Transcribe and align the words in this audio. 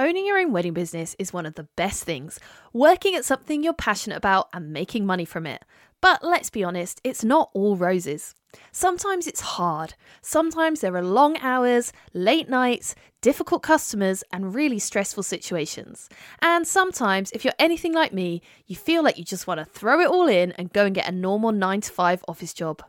Owning 0.00 0.26
your 0.26 0.38
own 0.38 0.52
wedding 0.52 0.74
business 0.74 1.16
is 1.18 1.32
one 1.32 1.44
of 1.44 1.56
the 1.56 1.66
best 1.74 2.04
things. 2.04 2.38
Working 2.72 3.16
at 3.16 3.24
something 3.24 3.64
you're 3.64 3.72
passionate 3.72 4.14
about 4.14 4.48
and 4.52 4.72
making 4.72 5.04
money 5.04 5.24
from 5.24 5.44
it. 5.44 5.64
But 6.00 6.22
let's 6.22 6.50
be 6.50 6.62
honest, 6.62 7.00
it's 7.02 7.24
not 7.24 7.50
all 7.52 7.74
roses. 7.74 8.36
Sometimes 8.70 9.26
it's 9.26 9.40
hard. 9.40 9.94
Sometimes 10.22 10.82
there 10.82 10.94
are 10.94 11.02
long 11.02 11.36
hours, 11.38 11.92
late 12.14 12.48
nights, 12.48 12.94
difficult 13.22 13.64
customers, 13.64 14.22
and 14.32 14.54
really 14.54 14.78
stressful 14.78 15.24
situations. 15.24 16.08
And 16.40 16.64
sometimes, 16.64 17.32
if 17.32 17.44
you're 17.44 17.52
anything 17.58 17.92
like 17.92 18.12
me, 18.12 18.40
you 18.68 18.76
feel 18.76 19.02
like 19.02 19.18
you 19.18 19.24
just 19.24 19.48
want 19.48 19.58
to 19.58 19.64
throw 19.64 19.98
it 19.98 20.08
all 20.08 20.28
in 20.28 20.52
and 20.52 20.72
go 20.72 20.84
and 20.84 20.94
get 20.94 21.08
a 21.08 21.12
normal 21.12 21.50
9 21.50 21.80
to 21.80 21.90
5 21.90 22.24
office 22.28 22.54
job. 22.54 22.84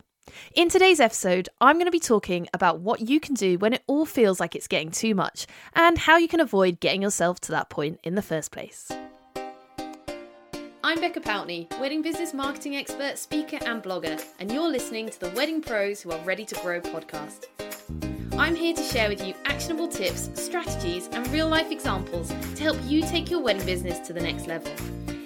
In 0.54 0.70
today's 0.70 1.00
episode, 1.00 1.50
I'm 1.62 1.76
going 1.78 1.86
to 1.86 1.92
be 1.92 2.00
talking 2.00 2.48
about 2.54 2.80
what 2.80 3.08
you 3.10 3.20
can 3.20 3.34
do 3.36 3.58
when 3.58 3.74
it 3.74 3.84
all 3.88 4.06
feels 4.06 4.40
like 4.40 4.56
it's 4.56 4.68
getting 4.68 4.92
too 4.92 5.16
much 5.16 5.48
and 5.74 5.98
how 5.98 6.18
you 6.18 6.28
can 6.28 6.40
avoid 6.40 6.80
getting 6.80 7.02
yourself 7.02 7.40
to 7.42 7.52
that 7.52 7.70
point 7.70 8.00
in 8.04 8.16
the 8.16 8.22
first 8.22 8.52
place. 8.52 8.92
I'm 10.84 11.00
Becca 11.02 11.20
Pountney, 11.20 11.70
wedding 11.80 12.02
business 12.02 12.34
marketing 12.34 12.76
expert, 12.76 13.18
speaker, 13.18 13.60
and 13.66 13.84
blogger, 13.84 14.24
and 14.40 14.52
you're 14.52 14.70
listening 14.70 15.10
to 15.10 15.20
the 15.20 15.30
Wedding 15.32 15.62
Pros 15.62 16.02
Who 16.02 16.12
Are 16.12 16.20
Ready 16.20 16.46
to 16.46 16.56
Grow 16.62 16.82
podcast. 16.82 17.46
I'm 18.40 18.56
here 18.56 18.74
to 18.74 18.82
share 18.82 19.10
with 19.10 19.24
you 19.26 19.34
actionable 19.46 19.88
tips, 19.88 20.30
strategies, 20.34 21.08
and 21.12 21.28
real 21.28 21.48
life 21.48 21.72
examples 21.72 22.30
to 22.30 22.64
help 22.64 22.78
you 22.86 23.02
take 23.02 23.30
your 23.30 23.42
wedding 23.42 23.66
business 23.66 24.00
to 24.08 24.14
the 24.14 24.22
next 24.22 24.48
level. 24.48 24.72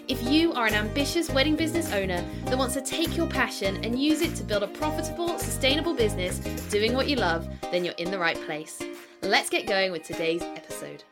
If 0.10 0.22
you 0.30 0.52
are 0.52 0.68
an 0.68 0.74
ambitious 0.74 1.30
wedding 1.30 1.56
business 1.56 1.94
owner 1.94 2.22
that 2.46 2.58
wants 2.58 2.74
to 2.74 2.82
take 2.82 3.16
your 3.16 3.28
passion 3.28 3.84
and 3.86 3.98
use 3.98 4.22
it 4.22 4.36
to 4.36 4.44
build 4.44 4.64
a 4.64 4.68
profitable, 4.68 5.40
sustainable 5.40 5.94
business 5.94 6.40
doing 6.70 6.94
what 6.94 7.08
you 7.08 7.16
love, 7.16 7.48
then 7.72 7.86
you're 7.86 7.94
in 7.94 8.12
the 8.12 8.20
right 8.20 8.36
place. 8.46 8.82
Let's 9.22 9.50
get 9.50 9.66
going 9.66 9.94
with 9.94 10.04
today's 10.04 10.42
episode. 10.42 11.06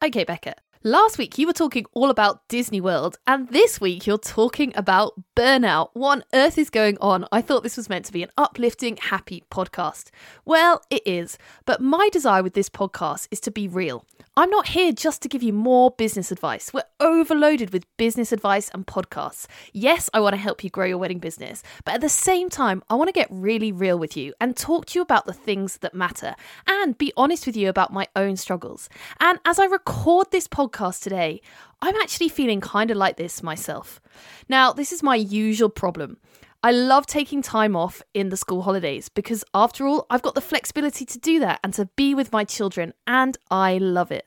Okay, 0.00 0.22
Becca. 0.22 0.54
Last 0.82 1.18
week 1.18 1.36
you 1.36 1.46
were 1.46 1.52
talking 1.52 1.84
all 1.92 2.08
about 2.08 2.48
Disney 2.48 2.80
World, 2.80 3.18
and 3.26 3.50
this 3.50 3.82
week 3.82 4.06
you're 4.06 4.16
talking 4.16 4.72
about 4.74 5.12
burnout. 5.36 5.90
What 5.92 6.10
on 6.12 6.24
earth 6.32 6.56
is 6.56 6.70
going 6.70 6.96
on? 7.02 7.26
I 7.30 7.42
thought 7.42 7.62
this 7.62 7.76
was 7.76 7.90
meant 7.90 8.06
to 8.06 8.12
be 8.14 8.22
an 8.22 8.30
uplifting, 8.38 8.96
happy 8.96 9.44
podcast. 9.50 10.08
Well, 10.46 10.80
it 10.88 11.02
is, 11.04 11.36
but 11.66 11.82
my 11.82 12.08
desire 12.10 12.42
with 12.42 12.54
this 12.54 12.70
podcast 12.70 13.28
is 13.30 13.40
to 13.40 13.50
be 13.50 13.68
real. 13.68 14.06
I'm 14.38 14.48
not 14.48 14.68
here 14.68 14.90
just 14.90 15.20
to 15.20 15.28
give 15.28 15.42
you 15.42 15.52
more 15.52 15.90
business 15.90 16.32
advice. 16.32 16.72
We're 16.72 16.84
overloaded 16.98 17.74
with 17.74 17.84
business 17.98 18.32
advice 18.32 18.70
and 18.72 18.86
podcasts. 18.86 19.48
Yes, 19.74 20.08
I 20.14 20.20
want 20.20 20.32
to 20.32 20.40
help 20.40 20.64
you 20.64 20.70
grow 20.70 20.86
your 20.86 20.96
wedding 20.96 21.18
business, 21.18 21.62
but 21.84 21.92
at 21.92 22.00
the 22.00 22.08
same 22.08 22.48
time, 22.48 22.82
I 22.88 22.94
want 22.94 23.08
to 23.08 23.12
get 23.12 23.28
really 23.30 23.70
real 23.70 23.98
with 23.98 24.16
you 24.16 24.32
and 24.40 24.56
talk 24.56 24.86
to 24.86 24.98
you 24.98 25.02
about 25.02 25.26
the 25.26 25.34
things 25.34 25.76
that 25.78 25.92
matter 25.92 26.36
and 26.66 26.96
be 26.96 27.12
honest 27.18 27.44
with 27.44 27.56
you 27.56 27.68
about 27.68 27.92
my 27.92 28.08
own 28.16 28.38
struggles. 28.38 28.88
And 29.20 29.38
as 29.44 29.58
I 29.58 29.66
record 29.66 30.30
this 30.30 30.48
podcast 30.48 30.69
today, 30.72 31.40
I'm 31.82 31.96
actually 31.96 32.28
feeling 32.28 32.60
kind 32.60 32.90
of 32.90 32.96
like 32.96 33.16
this 33.16 33.42
myself. 33.42 34.00
Now, 34.48 34.72
this 34.72 34.92
is 34.92 35.02
my 35.02 35.16
usual 35.16 35.68
problem. 35.68 36.18
I 36.62 36.72
love 36.72 37.06
taking 37.06 37.40
time 37.40 37.74
off 37.74 38.02
in 38.12 38.28
the 38.28 38.36
school 38.36 38.62
holidays 38.62 39.08
because, 39.08 39.42
after 39.54 39.86
all, 39.86 40.06
I've 40.10 40.20
got 40.20 40.34
the 40.34 40.42
flexibility 40.42 41.06
to 41.06 41.18
do 41.18 41.40
that 41.40 41.58
and 41.64 41.72
to 41.72 41.86
be 41.96 42.14
with 42.14 42.32
my 42.32 42.44
children, 42.44 42.92
and 43.06 43.38
I 43.50 43.78
love 43.78 44.12
it. 44.12 44.26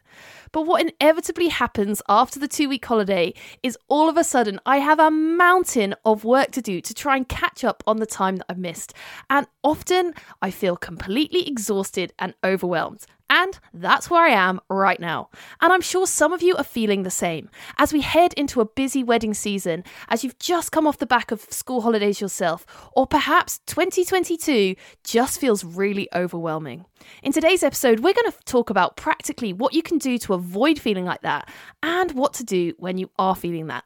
But 0.52 0.64
what 0.64 0.82
inevitably 0.82 1.50
happens 1.50 2.02
after 2.10 2.40
the 2.40 2.48
two 2.48 2.70
week 2.70 2.86
holiday 2.86 3.34
is 3.62 3.78
all 3.88 4.10
of 4.10 4.18
a 4.18 4.24
sudden 4.24 4.60
I 4.66 4.78
have 4.78 5.00
a 5.00 5.12
mountain 5.12 5.96
of 6.06 6.24
work 6.24 6.52
to 6.52 6.62
do 6.62 6.82
to 6.82 6.94
try 6.94 7.18
and 7.18 7.28
catch 7.28 7.64
up 7.64 7.84
on 7.86 7.98
the 7.98 8.06
time 8.06 8.38
that 8.38 8.46
I've 8.50 8.58
missed. 8.58 8.94
And 9.30 9.48
often 9.64 10.14
I 10.42 10.52
feel 10.52 10.76
completely 10.76 11.48
exhausted 11.48 12.14
and 12.20 12.36
overwhelmed. 12.44 13.06
And 13.34 13.58
that's 13.74 14.12
where 14.12 14.24
I 14.24 14.30
am 14.30 14.62
right 14.70 15.00
now. 15.00 15.32
And 15.60 15.74
I'm 15.74 15.82
sure 15.82 16.06
some 16.06 16.34
of 16.34 16.44
you 16.44 16.56
are 16.56 16.64
feeling 16.64 17.02
the 17.02 17.10
same. 17.10 17.50
As 17.80 17.92
we 17.92 18.02
head 18.02 18.32
into 18.34 18.62
a 18.62 18.66
busy 18.66 19.04
wedding 19.04 19.34
season, 19.34 19.84
as 20.08 20.24
you've 20.24 20.38
just 20.38 20.72
come 20.72 20.86
off 20.86 21.00
the 21.00 21.08
back 21.08 21.32
of 21.32 21.42
school 21.50 21.82
holidays 21.82 22.22
yourself, 22.22 22.64
or 22.92 23.08
perhaps 23.08 23.58
2022 23.66 24.76
just 25.04 25.42
feels 25.42 25.64
really 25.64 26.08
overwhelming. 26.14 26.86
In 27.24 27.32
today's 27.34 27.64
episode, 27.64 28.02
we're 28.02 28.14
going 28.14 28.32
to 28.32 28.38
talk 28.46 28.70
about 28.70 28.98
practically 28.98 29.52
what 29.52 29.74
you 29.74 29.82
can 29.82 29.98
do 29.98 30.20
to 30.20 30.36
avoid 30.36 30.78
feeling 30.78 31.06
like 31.06 31.22
that 31.22 31.50
and 31.82 32.12
what 32.12 32.36
to 32.36 32.44
do 32.44 32.74
when 32.78 33.00
you 33.00 33.10
are 33.18 33.36
feeling 33.36 33.66
that. 33.66 33.84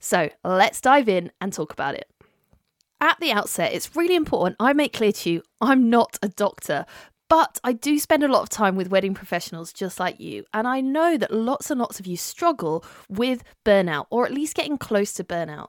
So 0.00 0.30
let's 0.42 0.80
dive 0.80 1.08
in 1.08 1.30
and 1.40 1.52
talk 1.52 1.72
about 1.72 1.94
it. 1.94 2.10
At 3.02 3.18
the 3.18 3.32
outset, 3.32 3.72
it's 3.72 3.96
really 3.96 4.14
important 4.14 4.56
I 4.60 4.74
make 4.74 4.92
clear 4.92 5.12
to 5.12 5.30
you 5.30 5.42
I'm 5.62 5.88
not 5.88 6.18
a 6.22 6.28
doctor, 6.28 6.84
but 7.30 7.60
I 7.62 7.72
do 7.72 8.00
spend 8.00 8.24
a 8.24 8.28
lot 8.28 8.42
of 8.42 8.48
time 8.48 8.74
with 8.74 8.90
wedding 8.90 9.14
professionals 9.14 9.72
just 9.72 10.00
like 10.00 10.18
you, 10.18 10.44
and 10.52 10.66
I 10.66 10.80
know 10.80 11.16
that 11.16 11.30
lots 11.30 11.70
and 11.70 11.80
lots 11.80 12.00
of 12.00 12.06
you 12.06 12.16
struggle 12.16 12.84
with 13.08 13.44
burnout, 13.64 14.06
or 14.10 14.26
at 14.26 14.34
least 14.34 14.56
getting 14.56 14.76
close 14.76 15.12
to 15.14 15.22
burnout. 15.24 15.68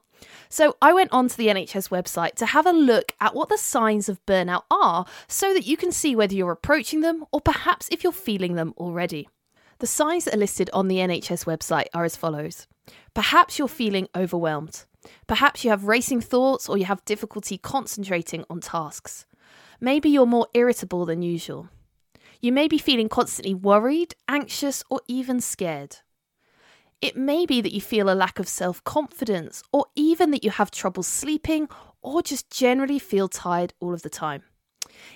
So 0.50 0.76
I 0.82 0.92
went 0.92 1.14
onto 1.14 1.36
the 1.36 1.48
NHS 1.48 1.90
website 1.90 2.34
to 2.38 2.48
have 2.48 2.66
a 2.66 2.72
look 2.72 3.14
at 3.22 3.36
what 3.36 3.50
the 3.50 3.60
signs 3.60 4.10
of 4.10 4.26
burnout 4.26 4.64
are 4.72 5.06
so 5.28 5.54
that 5.54 5.68
you 5.68 5.78
can 5.78 5.92
see 5.92 6.16
whether 6.16 6.34
you're 6.34 6.52
approaching 6.52 7.02
them 7.02 7.26
or 7.32 7.40
perhaps 7.40 7.88
if 7.92 8.04
you're 8.04 8.12
feeling 8.12 8.56
them 8.56 8.74
already. 8.78 9.30
The 9.78 9.88
signs 9.88 10.26
that 10.26 10.34
are 10.34 10.38
listed 10.38 10.70
on 10.74 10.88
the 10.88 10.98
NHS 10.98 11.46
website 11.46 11.88
are 11.94 12.06
as 12.06 12.16
follows 12.16 12.68
Perhaps 13.14 13.60
you're 13.60 13.68
feeling 13.68 14.08
overwhelmed. 14.16 14.86
Perhaps 15.28 15.64
you 15.64 15.70
have 15.70 15.86
racing 15.86 16.22
thoughts 16.22 16.68
or 16.68 16.78
you 16.78 16.86
have 16.86 17.06
difficulty 17.06 17.60
concentrating 17.60 18.46
on 18.50 18.62
tasks. 18.62 19.26
Maybe 19.84 20.10
you're 20.10 20.28
more 20.28 20.48
irritable 20.54 21.08
than 21.08 21.24
usual. 21.24 21.68
You 22.40 22.52
may 22.52 22.68
be 22.68 22.78
feeling 22.78 23.10
constantly 23.10 23.56
worried, 23.56 24.14
anxious, 24.28 24.84
or 24.92 25.02
even 25.08 25.42
scared. 25.42 25.98
It 27.02 27.18
may 27.18 27.48
be 27.48 27.62
that 27.62 27.74
you 27.74 27.82
feel 27.82 28.08
a 28.08 28.14
lack 28.14 28.38
of 28.38 28.48
self 28.48 28.84
confidence, 28.84 29.64
or 29.74 29.88
even 29.96 30.30
that 30.32 30.44
you 30.44 30.52
have 30.52 30.70
trouble 30.70 31.02
sleeping, 31.02 31.68
or 32.04 32.22
just 32.22 32.52
generally 32.52 33.00
feel 33.00 33.28
tired 33.28 33.74
all 33.80 33.96
of 33.96 34.04
the 34.04 34.10
time. 34.10 34.44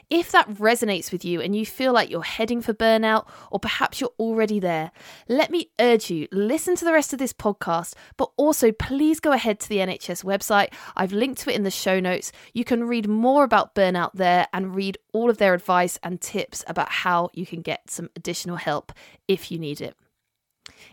If 0.10 0.32
that 0.32 0.50
resonates 0.50 1.12
with 1.12 1.26
you 1.26 1.42
and 1.42 1.56
you 1.56 1.66
feel 1.66 1.94
like 1.94 2.10
you're 2.10 2.24
heading 2.24 2.62
for 2.62 2.74
burnout, 2.74 3.28
or 3.52 3.60
perhaps 3.60 4.00
you're 4.00 4.14
already 4.20 4.60
there, 4.60 4.92
let 5.28 5.52
me 5.52 5.70
urge 5.80 6.10
you 6.10 6.28
listen 6.32 6.76
to 6.76 6.86
the 6.86 6.94
rest 6.94 7.14
of 7.14 7.20
this 7.20 7.34
podcast, 7.34 7.94
but 8.18 8.32
also 8.38 8.72
please 8.72 9.20
go 9.20 9.32
ahead 9.32 9.60
to 9.60 9.70
the 9.70 9.78
NHS 9.78 10.24
website. 10.24 10.74
I've 10.96 11.14
linked 11.14 11.42
to 11.42 11.50
it 11.50 11.56
in 11.56 11.64
the 11.64 11.72
show 11.72 12.00
notes. 12.00 12.32
You 12.54 12.64
can 12.64 12.84
read 12.84 13.08
more 13.08 13.44
about 13.44 13.76
burnout 13.76 14.12
there 14.14 14.48
and 14.54 14.76
read 14.76 14.98
all 15.14 15.30
of 15.30 15.38
their 15.38 15.54
advice 15.54 16.00
and 16.04 16.22
tips 16.22 16.64
about 16.68 16.92
how 16.92 17.30
you 17.34 17.46
can 17.46 17.62
get 17.62 17.90
some 17.90 18.10
additional 18.16 18.58
help 18.58 18.92
if 19.28 19.52
you 19.52 19.60
need 19.60 19.82
it. 19.82 19.96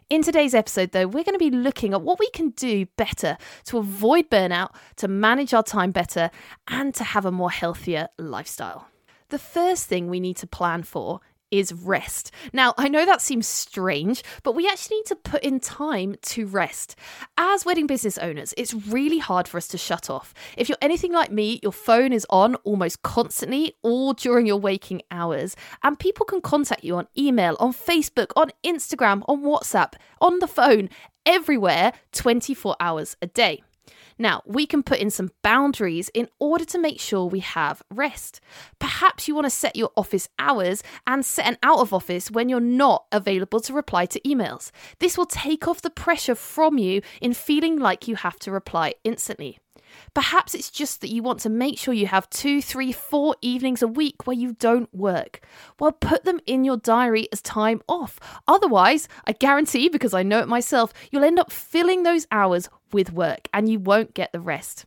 In 0.09 0.23
today's 0.23 0.55
episode, 0.55 0.93
though, 0.93 1.07
we're 1.07 1.25
going 1.25 1.39
to 1.39 1.39
be 1.39 1.51
looking 1.51 1.93
at 1.95 2.03
what 2.03 2.19
we 2.19 2.29
can 2.31 2.51
do 2.51 2.87
better 2.97 3.37
to 3.65 3.79
avoid 3.79 4.31
burnout, 4.31 4.75
to 4.97 5.09
manage 5.09 5.55
our 5.55 5.63
time 5.63 5.91
better, 5.91 6.31
and 6.69 6.95
to 6.95 7.05
have 7.05 7.25
a 7.25 7.33
more 7.33 7.51
healthier 7.51 8.09
lifestyle. 8.19 8.89
The 9.31 9.39
first 9.39 9.87
thing 9.87 10.09
we 10.09 10.21
need 10.21 10.37
to 10.39 10.47
plan 10.47 10.83
for 10.83 11.21
is 11.53 11.73
rest. 11.73 12.33
Now, 12.53 12.75
I 12.77 12.89
know 12.89 13.07
that 13.07 13.21
seems 13.21 13.47
strange, 13.47 14.25
but 14.43 14.57
we 14.57 14.67
actually 14.67 14.97
need 14.97 15.07
to 15.07 15.17
put 15.17 15.45
in 15.45 15.61
time 15.61 16.17
to 16.23 16.47
rest. 16.47 16.97
As 17.39 17.65
wedding 17.65 17.87
business 17.87 18.19
owners, 18.19 18.53
it's 18.57 18.75
really 18.75 19.19
hard 19.19 19.47
for 19.47 19.59
us 19.59 19.69
to 19.69 19.79
shut 19.79 20.11
off. 20.11 20.35
If 20.57 20.69
you're 20.69 20.79
anything 20.81 21.13
like 21.13 21.31
me, 21.31 21.61
your 21.63 21.73
phone 21.73 22.13
is 22.13 22.27
on 22.31 22.57
almost 22.65 23.03
constantly, 23.03 23.77
all 23.83 24.15
during 24.15 24.47
your 24.47 24.57
waking 24.57 25.03
hours, 25.11 25.55
and 25.85 25.99
people 25.99 26.27
can 26.27 26.41
contact 26.41 26.83
you 26.83 26.97
on 26.97 27.07
email, 27.17 27.57
on 27.61 27.73
Facebook, 27.73 28.33
on 28.35 28.51
Instagram, 28.65 29.23
on 29.29 29.43
WhatsApp, 29.43 29.95
on 30.21 30.39
the 30.39 30.49
phone, 30.49 30.89
everywhere 31.27 31.93
24 32.13 32.77
hours 32.81 33.17
a 33.23 33.27
day. 33.27 33.63
Now, 34.19 34.43
we 34.47 34.67
can 34.67 34.83
put 34.83 34.99
in 34.99 35.11
some 35.11 35.31
boundaries 35.43 36.11
in 36.15 36.29
order 36.39 36.65
to 36.67 36.79
make 36.79 37.01
sure 37.01 37.27
we 37.27 37.41
have 37.41 37.83
rest. 37.91 38.41
Perhaps 38.79 39.29
you 39.29 39.35
want 39.35 39.47
to 39.47 39.51
set 39.51 39.77
your 39.77 39.91
office 39.97 40.29
hours 40.39 40.83
and 41.07 41.25
set 41.25 41.47
an 41.47 41.59
out 41.63 41.79
of 41.79 41.93
office 41.93 42.31
when 42.31 42.49
you're 42.49 42.61
not 42.61 43.07
available 43.13 43.61
to 43.61 43.73
reply 43.73 44.07
to 44.07 44.21
emails. 44.21 44.71
This 44.99 45.17
will 45.17 45.27
take 45.27 45.67
off 45.67 45.83
the 45.83 45.91
pressure 45.91 46.35
from 46.35 46.79
you 46.79 47.03
in 47.21 47.35
feeling 47.35 47.79
like 47.79 48.09
you 48.09 48.17
have 48.17 48.39
to 48.41 48.51
reply 48.51 48.95
instantly. 49.05 49.59
Perhaps 50.15 50.55
it's 50.55 50.71
just 50.71 51.01
that 51.01 51.11
you 51.11 51.23
want 51.23 51.41
to 51.41 51.49
make 51.49 51.79
sure 51.79 51.95
you 51.95 52.07
have 52.07 52.29
two, 52.29 52.61
three, 52.61 52.93
four 52.93 53.37
evenings 53.41 53.83
a 53.83 53.89
week 53.89 54.27
where 54.27 54.37
you 54.37 54.53
don't 54.55 54.93
work. 54.95 55.41
Well, 55.79 55.93
put 55.93 56.25
them 56.25 56.41
in 56.47 56.65
your 56.65 56.77
diary 56.77 57.29
as 57.33 57.41
time 57.41 57.81
off. 57.89 58.19
Otherwise, 58.47 59.09
I 59.27 59.33
guarantee, 59.33 59.89
because 59.89 60.15
I 60.15 60.23
know 60.23 60.41
it 60.41 60.49
myself, 60.49 60.93
you'll 61.11 61.25
end 61.25 61.39
up 61.39 61.51
filling 61.51 62.03
those 62.03 62.27
hours 62.31 62.69
with 62.93 63.13
work 63.13 63.49
and 63.55 63.69
you 63.71 63.79
won't 63.79 64.15
get 64.15 64.33
the 64.33 64.41
rest. 64.41 64.85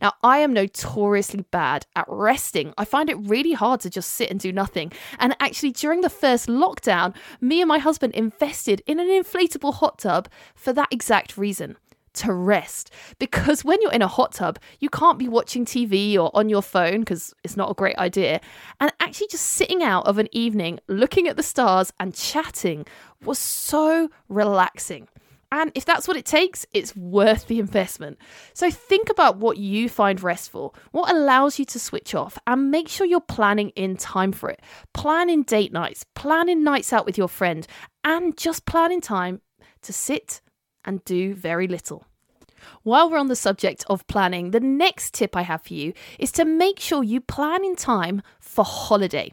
Now, 0.00 0.14
I 0.22 0.38
am 0.38 0.52
notoriously 0.52 1.44
bad 1.50 1.86
at 1.94 2.06
resting. 2.08 2.74
I 2.76 2.84
find 2.84 3.08
it 3.08 3.18
really 3.18 3.52
hard 3.52 3.80
to 3.80 3.90
just 3.90 4.12
sit 4.12 4.30
and 4.30 4.40
do 4.40 4.52
nothing. 4.52 4.92
And 5.18 5.36
actually, 5.40 5.72
during 5.72 6.00
the 6.00 6.10
first 6.10 6.48
lockdown, 6.48 7.14
me 7.40 7.60
and 7.60 7.68
my 7.68 7.78
husband 7.78 8.14
invested 8.14 8.82
in 8.86 8.98
an 8.98 9.08
inflatable 9.08 9.74
hot 9.74 9.98
tub 9.98 10.28
for 10.54 10.72
that 10.72 10.88
exact 10.90 11.36
reason 11.36 11.76
to 12.18 12.32
rest. 12.32 12.90
Because 13.18 13.64
when 13.64 13.80
you're 13.82 13.92
in 13.92 14.02
a 14.02 14.08
hot 14.08 14.32
tub, 14.32 14.58
you 14.80 14.88
can't 14.88 15.18
be 15.18 15.28
watching 15.28 15.64
TV 15.64 16.16
or 16.16 16.30
on 16.34 16.48
your 16.48 16.62
phone 16.62 17.00
because 17.00 17.34
it's 17.44 17.56
not 17.56 17.70
a 17.70 17.74
great 17.74 17.96
idea. 17.96 18.40
And 18.80 18.92
actually, 19.00 19.28
just 19.28 19.44
sitting 19.44 19.82
out 19.82 20.06
of 20.06 20.18
an 20.18 20.28
evening, 20.32 20.80
looking 20.88 21.28
at 21.28 21.36
the 21.36 21.42
stars 21.42 21.92
and 21.98 22.14
chatting 22.14 22.86
was 23.24 23.38
so 23.38 24.10
relaxing. 24.28 25.08
And 25.50 25.72
if 25.74 25.84
that's 25.86 26.06
what 26.06 26.16
it 26.16 26.26
takes, 26.26 26.66
it's 26.74 26.94
worth 26.94 27.46
the 27.46 27.58
investment. 27.58 28.18
So 28.52 28.70
think 28.70 29.08
about 29.08 29.38
what 29.38 29.56
you 29.56 29.88
find 29.88 30.22
restful, 30.22 30.74
what 30.90 31.10
allows 31.10 31.58
you 31.58 31.64
to 31.66 31.78
switch 31.78 32.14
off, 32.14 32.38
and 32.46 32.70
make 32.70 32.88
sure 32.88 33.06
you're 33.06 33.20
planning 33.20 33.70
in 33.70 33.96
time 33.96 34.32
for 34.32 34.50
it. 34.50 34.60
Plan 34.92 35.30
in 35.30 35.44
date 35.44 35.72
nights, 35.72 36.04
plan 36.14 36.50
in 36.50 36.62
nights 36.62 36.92
out 36.92 37.06
with 37.06 37.16
your 37.16 37.28
friend, 37.28 37.66
and 38.04 38.36
just 38.36 38.66
plan 38.66 38.92
in 38.92 39.00
time 39.00 39.40
to 39.82 39.92
sit 39.92 40.42
and 40.88 41.04
do 41.04 41.34
very 41.34 41.68
little. 41.68 42.06
While 42.82 43.10
we're 43.10 43.18
on 43.18 43.28
the 43.28 43.36
subject 43.36 43.84
of 43.88 44.06
planning, 44.06 44.50
the 44.50 44.60
next 44.60 45.14
tip 45.14 45.36
I 45.36 45.42
have 45.42 45.62
for 45.62 45.74
you 45.74 45.92
is 46.18 46.32
to 46.32 46.44
make 46.44 46.80
sure 46.80 47.04
you 47.04 47.20
plan 47.20 47.64
in 47.64 47.76
time 47.76 48.22
for 48.40 48.64
holiday. 48.64 49.32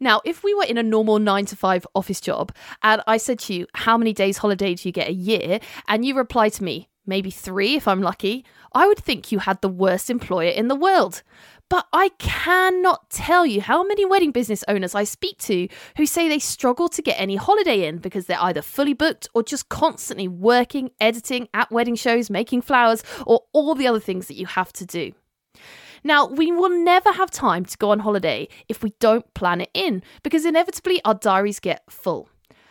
Now, 0.00 0.20
if 0.24 0.42
we 0.42 0.52
were 0.52 0.64
in 0.64 0.76
a 0.76 0.82
normal 0.82 1.18
nine 1.18 1.46
to 1.46 1.56
five 1.56 1.86
office 1.94 2.20
job 2.20 2.52
and 2.82 3.02
I 3.06 3.16
said 3.18 3.38
to 3.40 3.54
you, 3.54 3.66
How 3.74 3.96
many 3.96 4.12
days 4.12 4.38
holiday 4.38 4.74
do 4.74 4.88
you 4.88 4.92
get 4.92 5.08
a 5.08 5.12
year? 5.12 5.60
and 5.88 6.04
you 6.04 6.14
reply 6.14 6.48
to 6.50 6.64
me, 6.64 6.88
Maybe 7.06 7.30
three 7.30 7.76
if 7.76 7.86
I'm 7.86 8.02
lucky, 8.02 8.44
I 8.74 8.88
would 8.88 8.98
think 8.98 9.30
you 9.30 9.38
had 9.38 9.62
the 9.62 9.68
worst 9.68 10.10
employer 10.10 10.50
in 10.50 10.66
the 10.66 10.74
world. 10.74 11.22
But 11.68 11.86
I 11.92 12.10
cannot 12.18 13.10
tell 13.10 13.44
you 13.44 13.60
how 13.60 13.82
many 13.82 14.04
wedding 14.04 14.30
business 14.30 14.62
owners 14.68 14.94
I 14.94 15.02
speak 15.02 15.38
to 15.38 15.68
who 15.96 16.06
say 16.06 16.28
they 16.28 16.38
struggle 16.38 16.88
to 16.88 17.02
get 17.02 17.20
any 17.20 17.34
holiday 17.36 17.88
in 17.88 17.98
because 17.98 18.26
they're 18.26 18.42
either 18.42 18.62
fully 18.62 18.94
booked 18.94 19.28
or 19.34 19.42
just 19.42 19.68
constantly 19.68 20.28
working, 20.28 20.90
editing, 21.00 21.48
at 21.52 21.72
wedding 21.72 21.96
shows, 21.96 22.30
making 22.30 22.62
flowers, 22.62 23.02
or 23.26 23.42
all 23.52 23.74
the 23.74 23.88
other 23.88 24.00
things 24.00 24.28
that 24.28 24.36
you 24.36 24.46
have 24.46 24.72
to 24.74 24.86
do. 24.86 25.12
Now, 26.04 26.26
we 26.26 26.52
will 26.52 26.70
never 26.70 27.10
have 27.12 27.32
time 27.32 27.64
to 27.64 27.78
go 27.78 27.90
on 27.90 27.98
holiday 27.98 28.46
if 28.68 28.84
we 28.84 28.92
don't 29.00 29.34
plan 29.34 29.60
it 29.60 29.70
in 29.74 30.04
because 30.22 30.44
inevitably 30.44 31.00
our 31.04 31.14
diaries 31.14 31.58
get 31.58 31.82
full. 31.90 32.28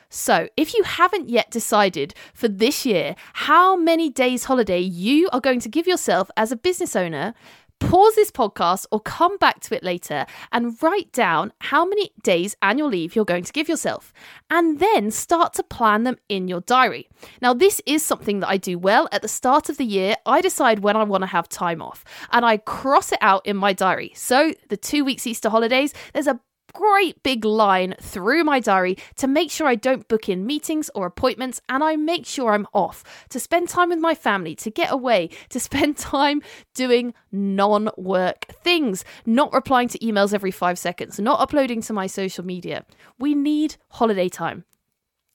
So, 0.09 0.47
if 0.55 0.73
you 0.73 0.83
haven't 0.83 1.29
yet 1.29 1.51
decided 1.51 2.13
for 2.33 2.47
this 2.47 2.85
year 2.85 3.15
how 3.33 3.75
many 3.75 4.09
days 4.09 4.45
holiday 4.45 4.79
you 4.79 5.27
are 5.33 5.41
going 5.41 5.59
to 5.59 5.67
give 5.67 5.87
yourself 5.87 6.31
as 6.37 6.53
a 6.53 6.55
business 6.55 6.95
owner, 6.95 7.33
pause 7.79 8.15
this 8.15 8.31
podcast 8.31 8.85
or 8.91 8.99
come 8.99 9.37
back 9.37 9.59
to 9.61 9.75
it 9.75 9.83
later 9.83 10.25
and 10.51 10.81
write 10.81 11.11
down 11.11 11.53
how 11.59 11.85
many 11.85 12.11
days 12.23 12.55
annual 12.61 12.89
leave 12.89 13.15
you're 13.15 13.25
going 13.25 13.43
to 13.43 13.53
give 13.53 13.69
yourself 13.69 14.13
and 14.49 14.79
then 14.79 15.11
start 15.11 15.53
to 15.53 15.63
plan 15.63 16.03
them 16.03 16.17
in 16.29 16.47
your 16.47 16.61
diary. 16.61 17.07
Now, 17.41 17.53
this 17.53 17.81
is 17.85 18.03
something 18.03 18.39
that 18.39 18.49
I 18.49 18.57
do 18.57 18.77
well. 18.77 19.07
At 19.11 19.21
the 19.21 19.27
start 19.27 19.69
of 19.69 19.77
the 19.77 19.85
year, 19.85 20.15
I 20.25 20.41
decide 20.41 20.79
when 20.79 20.95
I 20.95 21.03
want 21.03 21.23
to 21.23 21.27
have 21.27 21.49
time 21.49 21.81
off 21.81 22.03
and 22.31 22.45
I 22.45 22.57
cross 22.57 23.11
it 23.11 23.19
out 23.21 23.45
in 23.45 23.57
my 23.57 23.73
diary. 23.73 24.11
So, 24.15 24.53
the 24.69 24.77
two 24.77 25.03
weeks 25.03 25.27
Easter 25.27 25.49
holidays, 25.49 25.93
there's 26.13 26.27
a 26.27 26.39
great 26.75 27.23
big 27.23 27.45
line 27.45 27.95
through 28.01 28.43
my 28.43 28.59
diary 28.59 28.97
to 29.15 29.27
make 29.27 29.49
sure 29.49 29.65
I 29.65 29.75
don't 29.75 30.07
book 30.07 30.27
in 30.27 30.45
meetings 30.45 30.91
or 30.93 31.05
appointments 31.05 31.61
and 31.69 31.83
I 31.83 31.95
make 31.95 32.25
sure 32.25 32.51
I'm 32.51 32.67
off 32.73 33.03
to 33.29 33.39
spend 33.39 33.69
time 33.69 33.89
with 33.89 33.99
my 33.99 34.13
family, 34.13 34.55
to 34.55 34.69
get 34.69 34.91
away, 34.91 35.29
to 35.49 35.59
spend 35.59 35.97
time 35.97 36.41
doing 36.73 37.13
non 37.31 37.89
work 37.97 38.45
things, 38.61 39.05
not 39.25 39.53
replying 39.53 39.87
to 39.89 39.99
emails 39.99 40.33
every 40.33 40.51
five 40.51 40.77
seconds, 40.77 41.19
not 41.19 41.39
uploading 41.39 41.81
to 41.83 41.93
my 41.93 42.07
social 42.07 42.45
media. 42.45 42.85
We 43.17 43.33
need 43.33 43.77
holiday 43.89 44.29
time. 44.29 44.65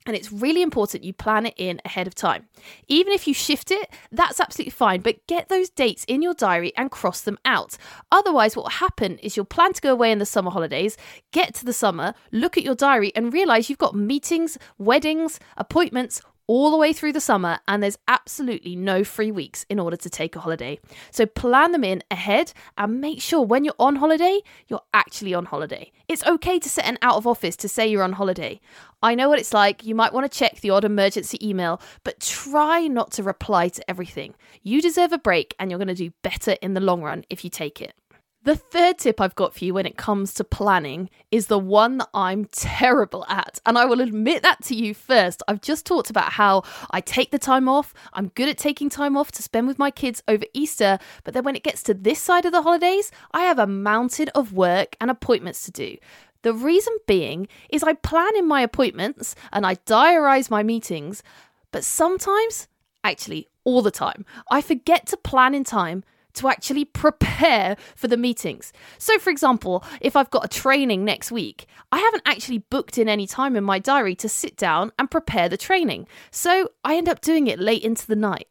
And 0.07 0.17
it's 0.17 0.33
really 0.33 0.63
important 0.63 1.05
you 1.05 1.13
plan 1.13 1.45
it 1.45 1.55
in 1.59 1.81
ahead 1.85 2.07
of 2.07 2.15
time. 2.15 2.49
Even 2.89 3.13
if 3.13 3.29
you 3.29 3.35
shift 3.35 3.71
it, 3.71 3.91
that's 4.11 4.41
absolutely 4.41 4.71
fine, 4.71 5.03
but 5.03 5.27
get 5.27 5.49
those 5.49 5.69
dates 5.69 6.05
in 6.05 6.23
your 6.23 6.33
diary 6.33 6.73
and 6.75 6.91
cross 6.91 7.21
them 7.21 7.39
out. 7.45 7.77
Otherwise, 8.11 8.57
what 8.57 8.65
will 8.65 8.71
happen 8.71 9.19
is 9.19 9.37
you'll 9.37 9.45
plan 9.45 9.75
to 9.75 9.83
go 9.83 9.93
away 9.93 10.11
in 10.11 10.19
the 10.19 10.25
summer 10.25 10.51
holidays, 10.51 10.97
get 11.33 11.55
to 11.57 11.67
the 11.67 11.75
summer, 11.75 12.15
look 12.33 12.57
at 12.57 12.65
your 12.65 12.75
diary, 12.75 13.13
and 13.15 13.35
realize 13.35 13.69
you've 13.69 13.79
got 13.79 13.95
meetings, 13.95 14.57
weddings, 14.79 15.39
appointments, 15.59 16.23
all 16.51 16.73
the 16.73 16.77
way 16.77 16.93
through 16.93 17.13
the 17.13 17.21
summer, 17.21 17.61
and 17.69 17.81
there's 17.81 17.97
absolutely 18.09 18.75
no 18.75 19.05
free 19.05 19.31
weeks 19.31 19.65
in 19.71 19.79
order 19.79 19.97
to 19.97 20.11
take 20.11 20.35
a 20.35 20.41
holiday. 20.41 20.81
So 21.13 21.25
plan 21.25 21.71
them 21.71 21.85
in 21.85 22.03
ahead 22.11 22.53
and 22.77 23.01
make 23.01 23.23
sure 23.23 23.41
when 23.41 23.65
you're 23.65 23.73
on 23.79 23.95
holiday, 23.95 24.41
you're 24.67 24.83
actually 24.93 25.33
on 25.33 25.45
holiday. 25.45 25.93
It's 26.09 26.27
okay 26.27 26.59
to 26.59 26.69
set 26.69 26.87
an 26.87 26.99
out 27.03 27.15
of 27.15 27.25
office 27.25 27.55
to 27.55 27.69
say 27.69 27.87
you're 27.87 28.03
on 28.03 28.15
holiday. 28.15 28.61
I 29.01 29.15
know 29.15 29.29
what 29.29 29.39
it's 29.39 29.55
like. 29.55 29.87
You 29.87 29.95
might 29.95 30.13
want 30.13 30.31
to 30.31 30.39
check 30.39 30.61
the 30.61 30.71
odd 30.71 30.85
emergency 30.85 31.39
email, 31.41 31.81
but 32.03 32.19
try 32.19 32.89
not 32.89 33.13
to 33.13 33.23
reply 33.23 33.69
to 33.69 33.89
everything. 33.89 34.35
You 34.65 34.83
deserve 34.83 35.13
a 35.13 35.19
break, 35.19 35.55
and 35.61 35.71
you're 35.71 35.79
going 35.79 35.87
to 35.87 35.95
do 35.95 36.11
better 36.23 36.57
in 36.61 36.75
the 36.75 36.81
long 36.81 37.01
run 37.01 37.25
if 37.31 37.45
you 37.45 37.51
take 37.51 37.81
it. 37.81 37.95
The 38.43 38.57
third 38.57 38.97
tip 38.97 39.21
I've 39.21 39.35
got 39.35 39.55
for 39.55 39.67
you 39.67 39.75
when 39.75 39.85
it 39.85 39.99
comes 39.99 40.33
to 40.35 40.45
planning 40.45 41.11
is 41.31 41.49
the 41.49 41.59
one 41.59 41.99
that 41.99 42.09
I'm 42.15 42.47
terrible 42.47 43.27
at. 43.29 43.61
And 43.67 43.77
I 43.77 43.85
will 43.85 44.01
admit 44.01 44.43
that 44.43 44.65
to 44.65 44.75
you 44.75 44.95
first. 44.95 45.43
I've 45.47 45.61
just 45.61 45.85
talked 45.85 46.09
about 46.09 46.33
how 46.33 46.63
I 46.91 47.03
take 47.03 47.33
the 47.33 47.39
time 47.39 47.69
off. 47.69 47.93
I'm 48.15 48.29
good 48.29 48.49
at 48.49 48.57
taking 48.57 48.89
time 48.89 49.15
off 49.15 49.31
to 49.33 49.43
spend 49.43 49.67
with 49.67 49.79
my 49.79 49.91
kids 49.91 50.23
over 50.27 50.47
Easter. 50.55 50.99
But 51.23 51.35
then 51.35 51.45
when 51.45 51.55
it 51.55 51.63
gets 51.63 51.83
to 51.83 51.93
this 51.93 52.19
side 52.19 52.47
of 52.47 52.53
the 52.53 52.63
holidays, 52.63 53.13
I 53.33 53.43
have 53.43 53.59
a 53.59 53.67
mountain 53.67 54.31
of 54.35 54.55
work 54.55 54.97
and 55.03 55.11
appointments 55.11 55.65
to 55.65 55.71
do. 55.71 55.99
The 56.41 56.55
reason 56.55 56.97
being 57.07 57.47
is 57.69 57.83
I 57.83 57.93
plan 57.93 58.35
in 58.37 58.49
my 58.49 58.63
appointments 58.63 59.35
and 59.53 59.67
I 59.67 59.75
diarize 59.75 60.51
my 60.51 60.63
meetings. 60.63 61.23
But 61.73 61.85
sometimes, 61.85 62.69
actually, 63.05 63.49
all 63.65 63.83
the 63.83 63.91
time, 63.91 64.25
I 64.51 64.63
forget 64.63 65.07
to 65.09 65.19
plan 65.19 65.55
in 65.55 65.65
time 65.65 66.05
to 66.35 66.49
actually 66.49 66.85
prepare 66.85 67.77
for 67.95 68.09
the 68.09 68.17
meetings. 68.17 68.73
So, 68.99 69.19
for 69.19 69.31
example, 69.31 69.85
if 70.01 70.17
I've 70.17 70.31
got 70.31 70.45
a 70.45 70.49
training 70.49 71.05
next 71.05 71.33
week, 71.33 71.67
I 71.93 71.99
haven't 71.99 72.23
actually 72.27 72.59
booked 72.59 72.99
in 72.99 73.09
any 73.09 73.27
time 73.27 73.57
in 73.57 73.65
my 73.65 73.79
diary 73.79 74.15
to 74.17 74.29
sit 74.29 74.57
down 74.57 74.93
and 74.99 75.11
prepare 75.11 75.49
the 75.49 75.57
training. 75.57 76.07
So, 76.31 76.71
I 76.85 76.97
end 76.97 77.09
up 77.09 77.21
doing 77.21 77.47
it 77.47 77.59
late 77.59 77.83
into 77.83 78.07
the 78.07 78.17
night. 78.17 78.49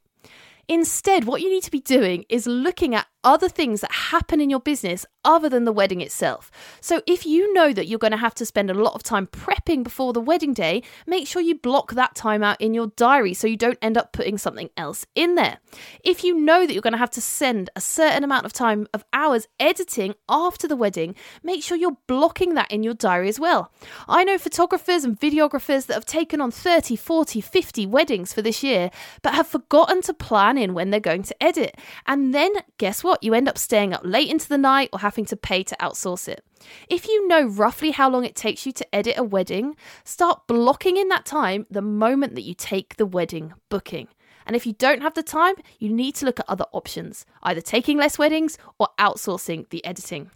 Instead, 0.68 1.26
what 1.26 1.42
you 1.42 1.50
need 1.50 1.64
to 1.64 1.72
be 1.72 1.80
doing 1.80 2.26
is 2.30 2.46
looking 2.46 2.94
at 2.94 3.08
other 3.24 3.50
things 3.50 3.82
that 3.82 3.92
happen 3.92 4.40
in 4.40 4.50
your 4.50 4.60
business 4.60 5.06
other 5.26 5.50
than 5.50 5.66
the 5.66 5.74
wedding 5.74 6.02
itself. 6.02 6.50
So, 6.82 7.02
if 7.06 7.26
you 7.26 7.54
know 7.54 7.74
that 7.74 7.88
you're 7.88 8.00
going 8.00 8.12
to 8.12 8.18
have 8.18 8.36
to 8.36 8.46
spend 8.46 8.72
a 8.72 8.74
lot 8.74 8.94
of 8.94 9.04
time 9.04 9.28
prepping 9.28 9.84
before 9.84 10.14
the 10.14 10.22
wedding 10.22 10.54
day, 10.54 10.84
make 11.06 11.28
sure 11.28 11.42
you 11.42 11.56
block 11.56 11.94
that 11.94 12.16
time 12.16 12.44
out 12.44 12.60
in 12.62 12.74
your 12.74 12.88
diary 12.96 13.34
so 13.34 13.48
you 13.48 13.58
don't 13.58 13.78
end 13.82 13.98
up 13.98 14.14
putting 14.14 14.38
something 14.38 14.70
else 14.78 15.06
in 15.16 15.36
there. 15.36 15.60
If 16.04 16.24
you 16.24 16.40
know 16.40 16.66
that 16.66 16.74
you're 16.74 16.82
going 16.82 16.94
to 16.94 16.98
have 16.98 17.12
to 17.12 17.22
send 17.22 17.70
a 17.76 17.82
certain 17.82 18.24
amount 18.24 18.46
of 18.46 18.54
time 18.54 18.88
of 18.94 19.04
hours 19.14 19.48
editing 19.60 20.16
after 20.30 20.68
the 20.68 20.76
wedding, 20.76 21.16
make 21.44 21.64
sure 21.64 21.78
you're 21.78 21.98
blocking 22.08 22.54
that 22.54 22.72
in 22.72 22.84
your 22.84 22.94
diary 22.94 23.30
as 23.30 23.40
well. 23.40 23.72
I 24.08 24.24
know 24.24 24.38
photographers 24.38 25.04
and 25.04 25.20
videographers 25.20 25.88
that 25.88 25.96
have 25.96 26.06
taken 26.06 26.42
on 26.42 26.52
30, 26.52 26.96
40, 26.96 27.42
50 27.42 27.86
weddings 27.86 28.34
for 28.34 28.42
this 28.42 28.64
year, 28.64 28.90
but 29.22 29.34
have 29.34 29.48
forgotten 29.48 30.02
to 30.04 30.14
plan 30.14 30.58
in 30.58 30.74
when 30.74 30.90
they're 30.90 31.00
going 31.00 31.24
to 31.24 31.44
edit. 31.44 31.78
And 32.08 32.34
then, 32.34 32.52
guess 32.78 33.04
what? 33.04 33.09
What? 33.10 33.24
You 33.24 33.34
end 33.34 33.50
up 33.50 33.58
staying 33.58 33.94
up 33.94 34.02
late 34.04 34.30
into 34.30 34.48
the 34.48 34.58
night 34.58 34.90
or 34.94 35.00
having 35.00 35.26
to 35.26 35.36
pay 35.36 35.64
to 35.64 35.76
outsource 35.78 36.28
it. 36.28 36.44
If 36.90 37.08
you 37.08 37.28
know 37.28 37.44
roughly 37.44 37.92
how 37.92 38.10
long 38.10 38.24
it 38.24 38.36
takes 38.36 38.66
you 38.66 38.72
to 38.74 38.96
edit 38.96 39.16
a 39.18 39.24
wedding, 39.24 39.76
start 40.04 40.48
blocking 40.48 40.98
in 40.98 41.10
that 41.10 41.26
time 41.26 41.66
the 41.70 41.82
moment 41.82 42.36
that 42.36 42.44
you 42.44 42.54
take 42.54 42.98
the 42.98 43.06
wedding 43.06 43.54
booking. 43.70 44.08
And 44.46 44.56
if 44.56 44.66
you 44.66 44.74
don't 44.74 45.02
have 45.02 45.14
the 45.16 45.24
time, 45.24 45.56
you 45.80 45.90
need 45.90 46.16
to 46.16 46.26
look 46.26 46.40
at 46.40 46.50
other 46.50 46.66
options, 46.72 47.26
either 47.44 47.62
taking 47.62 47.98
less 47.98 48.18
weddings 48.18 48.58
or 48.78 48.90
outsourcing 48.98 49.70
the 49.70 49.84
editing. 49.86 50.32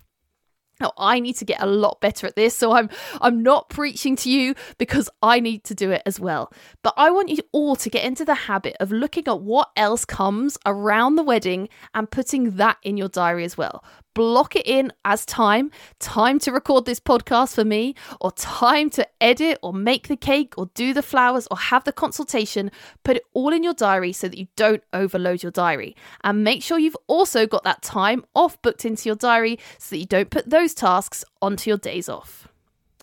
Now 0.83 0.91
I 0.97 1.21
need 1.21 1.37
to 1.37 1.45
get 1.45 1.61
a 1.61 1.65
lot 1.65 2.01
better 2.01 2.27
at 2.27 2.35
this, 2.35 2.55
so 2.55 2.73
I'm 2.73 2.89
I'm 3.21 3.41
not 3.41 3.69
preaching 3.69 4.17
to 4.17 4.29
you 4.29 4.53
because 4.77 5.09
I 5.21 5.39
need 5.39 5.63
to 5.65 5.73
do 5.73 5.91
it 5.91 6.03
as 6.05 6.19
well. 6.19 6.51
But 6.83 6.93
I 6.97 7.09
want 7.09 7.29
you 7.29 7.39
all 7.53 7.77
to 7.77 7.89
get 7.89 8.03
into 8.03 8.25
the 8.25 8.35
habit 8.35 8.75
of 8.81 8.91
looking 8.91 9.27
at 9.27 9.39
what 9.39 9.69
else 9.77 10.03
comes 10.03 10.57
around 10.65 11.15
the 11.15 11.23
wedding 11.23 11.69
and 11.93 12.11
putting 12.11 12.57
that 12.57 12.77
in 12.83 12.97
your 12.97 13.07
diary 13.07 13.45
as 13.45 13.57
well 13.57 13.83
block 14.13 14.55
it 14.55 14.65
in 14.65 14.91
as 15.05 15.25
time 15.25 15.72
time 16.00 16.39
to 16.39 16.51
record 16.51 16.86
this 16.86 17.00
podcast 17.00 17.55
for 17.55 17.65
me, 17.65 17.96
or 18.20 18.32
time 18.34 18.89
to 18.91 19.08
edit 19.22 19.58
or 19.62 19.74
make 19.74 20.08
the 20.08 20.17
cake 20.17 20.53
or 20.58 20.70
do 20.74 20.93
the 20.93 21.01
flowers 21.01 21.48
or 21.50 21.58
have 21.58 21.84
the 21.84 21.91
consultation. 21.91 22.72
Put 23.03 23.17
it 23.17 23.24
all 23.34 23.53
in 23.53 23.63
your 23.63 23.74
diary 23.74 24.13
so 24.13 24.27
that 24.27 24.38
you 24.38 24.48
don't 24.55 24.84
overload 24.93 25.43
your 25.43 25.51
diary. 25.51 25.96
And 26.24 26.43
make 26.43 26.63
sure 26.63 26.79
you've 26.79 26.98
also 27.08 27.48
got 27.48 27.63
that 27.63 27.82
time 27.82 28.25
off 28.36 28.62
booked 28.62 28.86
into 28.86 29.10
your 29.10 29.15
diary 29.15 29.60
so 29.77 29.96
that 29.96 30.00
you 30.00 30.05
don't 30.05 30.29
put 30.29 30.50
those 30.50 30.74
tasks 30.74 31.24
onto 31.41 31.70
your 31.70 31.77
days 31.77 32.10
off. 32.10 32.48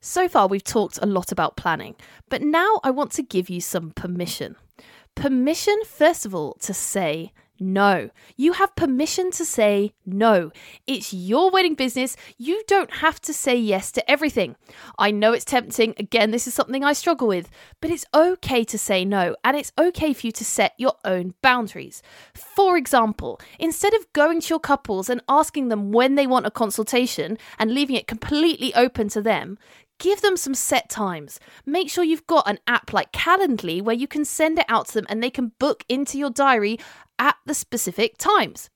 So 0.00 0.28
far, 0.28 0.46
we've 0.46 0.64
talked 0.64 0.98
a 1.02 1.06
lot 1.06 1.30
about 1.30 1.56
planning, 1.56 1.94
but 2.30 2.40
now 2.40 2.80
I 2.82 2.90
want 2.90 3.12
to 3.12 3.22
give 3.22 3.50
you 3.50 3.60
some 3.60 3.90
permission. 3.90 4.56
Permission, 5.14 5.78
first 5.84 6.24
of 6.24 6.34
all, 6.34 6.54
to 6.60 6.72
say 6.72 7.32
no. 7.60 8.10
You 8.36 8.54
have 8.54 8.74
permission 8.74 9.30
to 9.32 9.44
say 9.44 9.92
no. 10.06 10.50
It's 10.86 11.12
your 11.12 11.50
wedding 11.50 11.74
business. 11.74 12.16
You 12.38 12.62
don't 12.66 12.90
have 12.94 13.20
to 13.22 13.32
say 13.32 13.56
yes 13.56 13.92
to 13.92 14.10
everything. 14.10 14.56
I 14.98 15.10
know 15.10 15.32
it's 15.32 15.44
tempting. 15.44 15.94
Again, 15.98 16.30
this 16.30 16.46
is 16.46 16.54
something 16.54 16.82
I 16.82 16.92
struggle 16.94 17.28
with, 17.28 17.50
but 17.80 17.90
it's 17.90 18.06
okay 18.14 18.64
to 18.64 18.78
say 18.78 19.04
no, 19.04 19.36
and 19.44 19.56
it's 19.56 19.72
okay 19.78 20.12
for 20.12 20.26
you 20.26 20.32
to 20.32 20.44
set 20.44 20.74
your 20.78 20.94
own 21.04 21.34
boundaries. 21.42 22.02
For 22.34 22.76
example, 22.76 23.40
instead 23.58 23.94
of 23.94 24.12
going 24.12 24.40
to 24.40 24.48
your 24.48 24.60
couples 24.60 25.10
and 25.10 25.22
asking 25.28 25.68
them 25.68 25.92
when 25.92 26.14
they 26.14 26.26
want 26.26 26.46
a 26.46 26.50
consultation 26.50 27.38
and 27.58 27.72
leaving 27.72 27.96
it 27.96 28.06
completely 28.06 28.74
open 28.74 29.08
to 29.10 29.22
them, 29.22 29.58
Give 30.00 30.22
them 30.22 30.36
some 30.38 30.54
set 30.54 30.88
times. 30.88 31.38
Make 31.66 31.90
sure 31.90 32.02
you've 32.02 32.26
got 32.26 32.48
an 32.48 32.58
app 32.66 32.94
like 32.94 33.12
Calendly 33.12 33.82
where 33.82 33.94
you 33.94 34.08
can 34.08 34.24
send 34.24 34.58
it 34.58 34.64
out 34.66 34.88
to 34.88 34.94
them 34.94 35.06
and 35.10 35.22
they 35.22 35.30
can 35.30 35.52
book 35.58 35.84
into 35.90 36.18
your 36.18 36.30
diary 36.30 36.78
at 37.18 37.36
the 37.44 37.52
specific 37.52 38.16
times. 38.16 38.70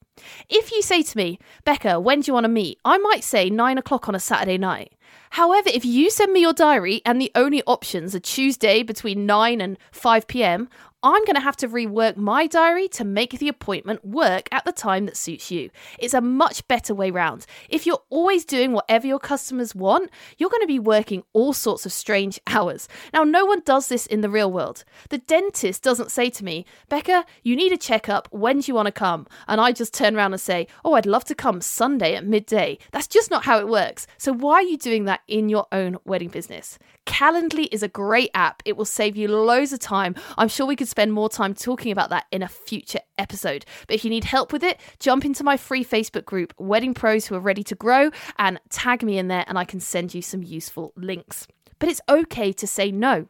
If 0.51 0.71
you 0.71 0.83
say 0.83 1.03
to 1.03 1.17
me, 1.17 1.39
Becca, 1.65 1.99
when 1.99 2.21
do 2.21 2.29
you 2.29 2.35
want 2.35 2.45
to 2.45 2.49
meet? 2.49 2.79
I 2.85 2.99
might 2.99 3.25
say 3.25 3.49
nine 3.49 3.79
o'clock 3.79 4.07
on 4.07 4.15
a 4.15 4.21
Saturday 4.21 4.59
night. 4.59 4.93
However, 5.31 5.71
if 5.73 5.85
you 5.85 6.11
send 6.11 6.33
me 6.33 6.41
your 6.41 6.53
diary 6.53 7.03
and 7.05 7.21
the 7.21 7.33
only 7.35 7.63
options 7.67 8.15
are 8.15 8.21
Tuesday 8.21 8.83
between 8.83 9.27
9 9.27 9.61
and 9.61 9.79
5 9.93 10.27
pm, 10.27 10.69
I'm 11.05 11.23
going 11.27 11.35
to 11.35 11.43
have 11.43 11.59
to 11.59 11.69
rework 11.69 12.17
my 12.17 12.47
diary 12.47 12.89
to 12.89 13.05
make 13.05 13.39
the 13.39 13.49
appointment 13.49 14.07
work 14.07 14.49
at 14.51 14.65
the 14.65 14.73
time 14.73 15.05
that 15.05 15.19
suits 15.19 15.51
you. 15.51 15.69
It's 15.99 16.15
a 16.15 16.23
much 16.23 16.67
better 16.67 16.95
way 16.95 17.11
round. 17.11 17.45
If 17.69 17.85
you're 17.85 18.01
always 18.09 18.47
doing 18.47 18.73
whatever 18.73 19.07
your 19.07 19.19
customers 19.19 19.75
want, 19.75 20.09
you're 20.39 20.49
going 20.49 20.63
to 20.63 20.67
be 20.67 20.79
working 20.79 21.23
all 21.35 21.53
sorts 21.53 21.85
of 21.85 21.93
strange 21.93 22.41
hours. 22.47 22.89
Now, 23.13 23.23
no 23.23 23.45
one 23.45 23.61
does 23.67 23.89
this 23.89 24.07
in 24.07 24.23
the 24.23 24.31
real 24.31 24.51
world. 24.51 24.85
The 25.11 25.19
dentist 25.19 25.83
doesn't 25.83 26.11
say 26.11 26.31
to 26.31 26.43
me, 26.43 26.65
Becca, 26.89 27.27
you 27.43 27.55
need 27.55 27.73
a 27.73 27.77
checkup. 27.77 28.27
When 28.31 28.61
do 28.61 28.69
you 28.69 28.75
want 28.75 28.87
to 28.87 28.93
come? 28.93 29.27
And 29.47 29.61
I 29.61 29.73
just 29.73 29.93
turn 29.93 30.17
around 30.17 30.33
and 30.33 30.41
say, 30.41 30.69
Oh, 30.87 30.95
I'd 30.95 31.05
love 31.05 31.27
to 31.27 31.35
come 31.35 31.61
Sunday 31.61 32.15
at 32.15 32.25
midday. 32.25 32.79
That's 32.93 33.09
just 33.09 33.31
not 33.31 33.45
how 33.45 33.59
it 33.59 33.69
works. 33.69 34.07
So, 34.17 34.33
why 34.33 34.55
are 34.55 34.63
you 34.63 34.79
doing 35.05 35.07
that 35.07 35.21
in 35.29 35.49
your 35.49 35.67
own 35.73 35.99
wedding 36.05 36.29
business? 36.29 36.79
Calendly 37.07 37.69
is 37.71 37.83
a 37.83 37.89
great 37.89 38.31
app. 38.35 38.63
It 38.65 38.77
will 38.77 38.85
save 38.85 39.17
you 39.17 39.29
loads 39.29 39.73
of 39.73 39.79
time. 39.79 40.15
I'm 40.39 40.49
sure 40.49 40.67
we 40.67 40.77
could 40.77 40.89
spend 40.89 41.13
more 41.13 41.29
time 41.29 41.55
talking 41.55 41.93
about 41.93 42.11
that 42.11 42.27
in 42.31 42.43
a 42.43 42.49
future 42.49 43.01
episode. 43.19 43.65
But 43.87 43.97
if 43.97 44.05
you 44.05 44.11
need 44.11 44.25
help 44.25 44.53
with 44.53 44.63
it, 44.63 44.81
jump 44.99 45.25
into 45.25 45.45
my 45.45 45.57
free 45.57 45.85
Facebook 45.85 46.25
group, 46.25 46.55
Wedding 46.59 46.95
Pros 46.95 47.27
Who 47.27 47.35
Are 47.35 47.41
Ready 47.41 47.63
to 47.65 47.75
Grow, 47.75 48.11
and 48.39 48.59
tag 48.71 49.03
me 49.03 49.19
in 49.19 49.29
there, 49.29 49.45
and 49.47 49.59
I 49.59 49.65
can 49.65 49.81
send 49.81 50.15
you 50.15 50.23
some 50.23 50.43
useful 50.43 50.93
links. 50.97 51.47
But 51.79 51.89
it's 51.89 52.01
okay 52.09 52.53
to 52.53 52.67
say 52.67 52.91
no. 52.91 53.27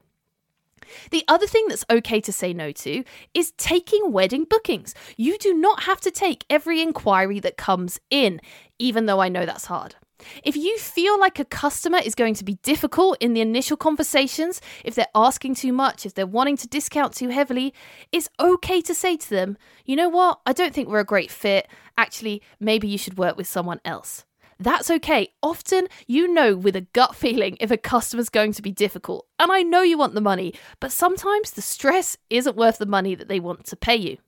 The 1.11 1.25
other 1.29 1.47
thing 1.47 1.65
that's 1.69 1.85
okay 1.89 2.21
to 2.21 2.33
say 2.33 2.53
no 2.53 2.71
to 2.71 3.05
is 3.33 3.53
taking 3.53 4.13
wedding 4.13 4.45
bookings. 4.45 4.95
You 5.17 5.39
do 5.39 5.55
not 5.55 5.85
have 5.85 6.01
to 6.03 6.11
take 6.11 6.45
every 6.51 6.83
inquiry 6.83 7.41
that 7.41 7.57
comes 7.57 7.99
in, 8.11 8.41
even 8.79 9.07
though 9.07 9.21
I 9.21 9.31
know 9.31 9.47
that's 9.47 9.65
hard. 9.65 9.97
If 10.43 10.57
you 10.57 10.79
feel 10.79 11.19
like 11.19 11.39
a 11.39 11.45
customer 11.45 11.99
is 11.99 12.15
going 12.15 12.35
to 12.35 12.45
be 12.45 12.55
difficult 12.63 13.17
in 13.21 13.35
the 13.35 13.41
initial 13.41 13.77
conversations, 13.77 14.61
if 14.85 14.95
they're 14.95 15.07
asking 15.15 15.55
too 15.57 15.73
much, 15.73 16.07
if 16.07 16.15
they're 16.15 16.27
wanting 16.27 16.57
to 16.59 16.69
discount 16.69 17.15
too 17.15 17.29
heavily, 17.29 17.75
it's 18.13 18.29
okay 18.39 18.81
to 18.83 18.95
say 18.95 19.17
to 19.17 19.31
them, 19.31 19.57
you 19.85 19.97
know 19.97 20.09
what, 20.09 20.41
I 20.47 20.53
don't 20.53 20.75
think 20.75 20.89
we're 20.89 21.01
a 21.01 21.05
great 21.05 21.31
fit. 21.31 21.69
Actually, 21.97 22.43
maybe 22.61 22.89
you 22.89 22.99
should 22.99 23.19
work 23.19 23.37
with 23.37 23.47
someone 23.47 23.81
else. 23.85 24.25
That's 24.59 24.91
okay. 24.91 25.29
Often 25.43 25.89
you 26.07 26.33
know 26.33 26.57
with 26.57 26.77
a 26.77 26.83
gut 26.93 27.15
feeling 27.23 27.57
if 27.61 27.71
a 27.71 27.77
customer's 27.77 28.29
going 28.29 28.53
to 28.55 28.63
be 28.63 28.73
difficult. 28.73 29.27
And 29.39 29.51
I 29.51 29.63
know 29.63 29.83
you 29.83 29.99
want 29.99 30.15
the 30.15 30.21
money, 30.21 30.55
but 30.81 30.93
sometimes 30.93 31.51
the 31.51 31.63
stress 31.63 32.17
isn't 32.31 32.57
worth 32.57 32.79
the 32.79 32.87
money 32.87 33.15
that 33.15 33.29
they 33.29 33.41
want 33.41 33.67
to 33.67 33.77
pay 33.77 33.97
you. 33.97 34.19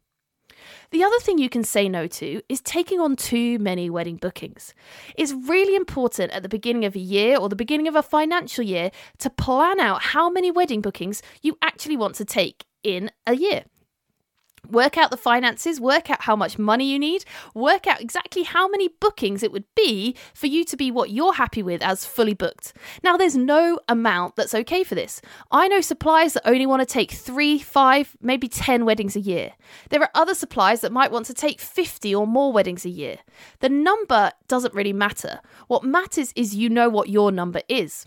The 0.91 1.03
other 1.03 1.19
thing 1.21 1.39
you 1.39 1.49
can 1.49 1.65
say 1.65 1.89
no 1.89 2.07
to 2.07 2.41
is 2.49 2.61
taking 2.61 3.01
on 3.01 3.17
too 3.17 3.59
many 3.59 3.91
wedding 3.91 4.17
bookings. 4.17 4.75
It's 5.17 5.33
really 5.33 5.75
important 5.75 6.33
at 6.33 6.43
the 6.43 6.49
beginning 6.49 6.85
of 6.85 6.95
a 6.95 7.01
year 7.01 7.37
or 7.37 7.49
the 7.49 7.57
beginning 7.57 7.89
of 7.89 7.97
a 7.97 8.03
financial 8.03 8.65
year 8.65 8.91
to 9.19 9.31
plan 9.31 9.81
out 9.81 10.03
how 10.03 10.31
many 10.31 10.51
wedding 10.51 10.81
bookings 10.81 11.23
you 11.43 11.59
actually 11.63 11.97
want 11.97 12.15
to 12.17 12.25
take 12.25 12.65
in 12.83 13.11
a 13.27 13.35
year. 13.35 13.65
Work 14.71 14.99
out 14.99 15.11
the 15.11 15.17
finances, 15.17 15.81
work 15.81 16.11
out 16.11 16.23
how 16.23 16.37
much 16.37 16.59
money 16.59 16.91
you 16.91 16.99
need, 16.99 17.25
work 17.55 17.87
out 17.87 18.01
exactly 18.01 18.43
how 18.43 18.69
many 18.69 18.89
bookings 18.89 19.43
it 19.43 19.53
would 19.53 19.65
be 19.75 20.17
for 20.35 20.47
you 20.47 20.65
to 20.65 20.77
be 20.77 20.91
what 20.91 21.11
you're 21.11 21.35
happy 21.35 21.63
with 21.63 21.83
as 21.83 22.05
fully 22.05 22.35
booked. 22.35 22.73
Now, 23.03 23.17
there's 23.17 23.37
no 23.37 23.79
amount 23.89 24.37
that's 24.37 24.55
okay 24.55 24.85
for 24.85 24.95
this. 24.95 25.21
I 25.51 25.69
know 25.69 25.81
suppliers 25.81 26.35
that 26.35 26.49
only 26.49 26.67
want 26.67 26.81
to 26.81 26.87
take 26.87 27.13
three, 27.13 27.59
five, 27.59 28.17
maybe 28.21 28.49
10 28.49 28.85
weddings 28.85 29.17
a 29.17 29.21
year. 29.21 29.53
There 29.91 30.03
are 30.03 30.11
other 30.15 30.35
suppliers 30.35 30.81
that 30.81 30.93
might 30.93 31.13
want 31.13 31.27
to 31.27 31.35
take 31.35 31.61
50 31.61 32.15
or 32.15 32.27
more 32.27 32.53
weddings 32.53 32.85
a 32.85 32.91
year. 32.91 33.19
The 33.61 33.69
number 33.69 34.33
doesn't 34.49 34.75
really 34.75 34.93
matter. 34.93 35.41
What 35.69 35.85
matters 35.85 36.33
is 36.37 36.55
you 36.55 36.69
know 36.69 36.89
what 36.89 37.09
your 37.09 37.31
number 37.33 37.63
is. 37.69 38.07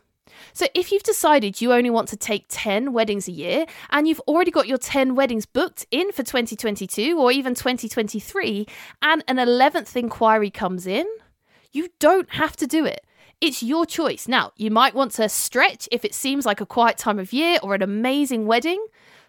So 0.54 0.68
if 0.74 0.92
you've 0.92 1.04
decided 1.04 1.62
you 1.62 1.74
only 1.74 1.90
want 1.90 2.08
to 2.10 2.18
take 2.18 2.46
10 2.50 2.94
weddings 2.94 3.28
a 3.28 3.32
year 3.32 3.66
and 3.90 4.08
you've 4.08 4.22
already 4.22 4.52
got 4.52 4.68
your 4.68 4.78
10 4.78 5.16
weddings 5.16 5.46
booked 5.46 5.86
in 5.92 6.12
for 6.12 6.24
2022 6.24 7.20
or 7.20 7.32
even 7.32 7.56
2023 7.56 8.68
and 9.02 9.24
an 9.28 9.38
11th 9.38 9.96
inquiry 9.96 10.50
comes 10.50 10.88
in, 10.88 11.06
you 11.72 11.90
don't 12.00 12.30
have 12.32 12.56
to 12.58 12.68
do 12.68 12.86
it. 12.86 13.06
It's 13.42 13.64
your 13.64 13.86
choice. 13.86 14.28
Now, 14.28 14.52
you 14.58 14.70
might 14.70 14.94
want 14.94 15.12
to 15.14 15.30
stretch 15.30 15.88
if 15.92 16.04
it 16.04 16.14
seems 16.14 16.46
like 16.46 16.60
a 16.60 16.66
quiet 16.66 16.98
time 16.98 17.20
of 17.20 17.32
year 17.32 17.58
or 17.64 17.74
an 17.74 17.82
amazing 17.82 18.46
wedding, 18.46 18.86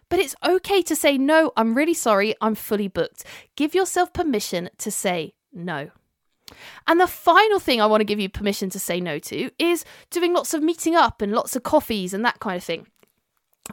but 0.08 0.18
it's 0.18 0.34
okay 0.44 0.82
to 0.82 0.96
say, 0.96 1.16
no, 1.16 1.52
I'm 1.56 1.74
really 1.74 1.94
sorry, 1.94 2.34
I'm 2.40 2.56
fully 2.56 2.88
booked. 2.88 3.24
Give 3.54 3.74
yourself 3.74 4.12
permission 4.12 4.68
to 4.78 4.90
say 4.90 5.34
no. 5.52 5.90
And 6.86 7.00
the 7.00 7.06
final 7.06 7.58
thing 7.58 7.80
I 7.80 7.86
want 7.86 8.00
to 8.00 8.04
give 8.04 8.20
you 8.20 8.28
permission 8.28 8.70
to 8.70 8.78
say 8.78 9.00
no 9.00 9.18
to 9.18 9.50
is 9.58 9.84
doing 10.10 10.32
lots 10.34 10.54
of 10.54 10.62
meeting 10.62 10.94
up 10.94 11.22
and 11.22 11.32
lots 11.32 11.56
of 11.56 11.62
coffees 11.62 12.14
and 12.14 12.24
that 12.24 12.40
kind 12.40 12.56
of 12.56 12.64
thing. 12.64 12.86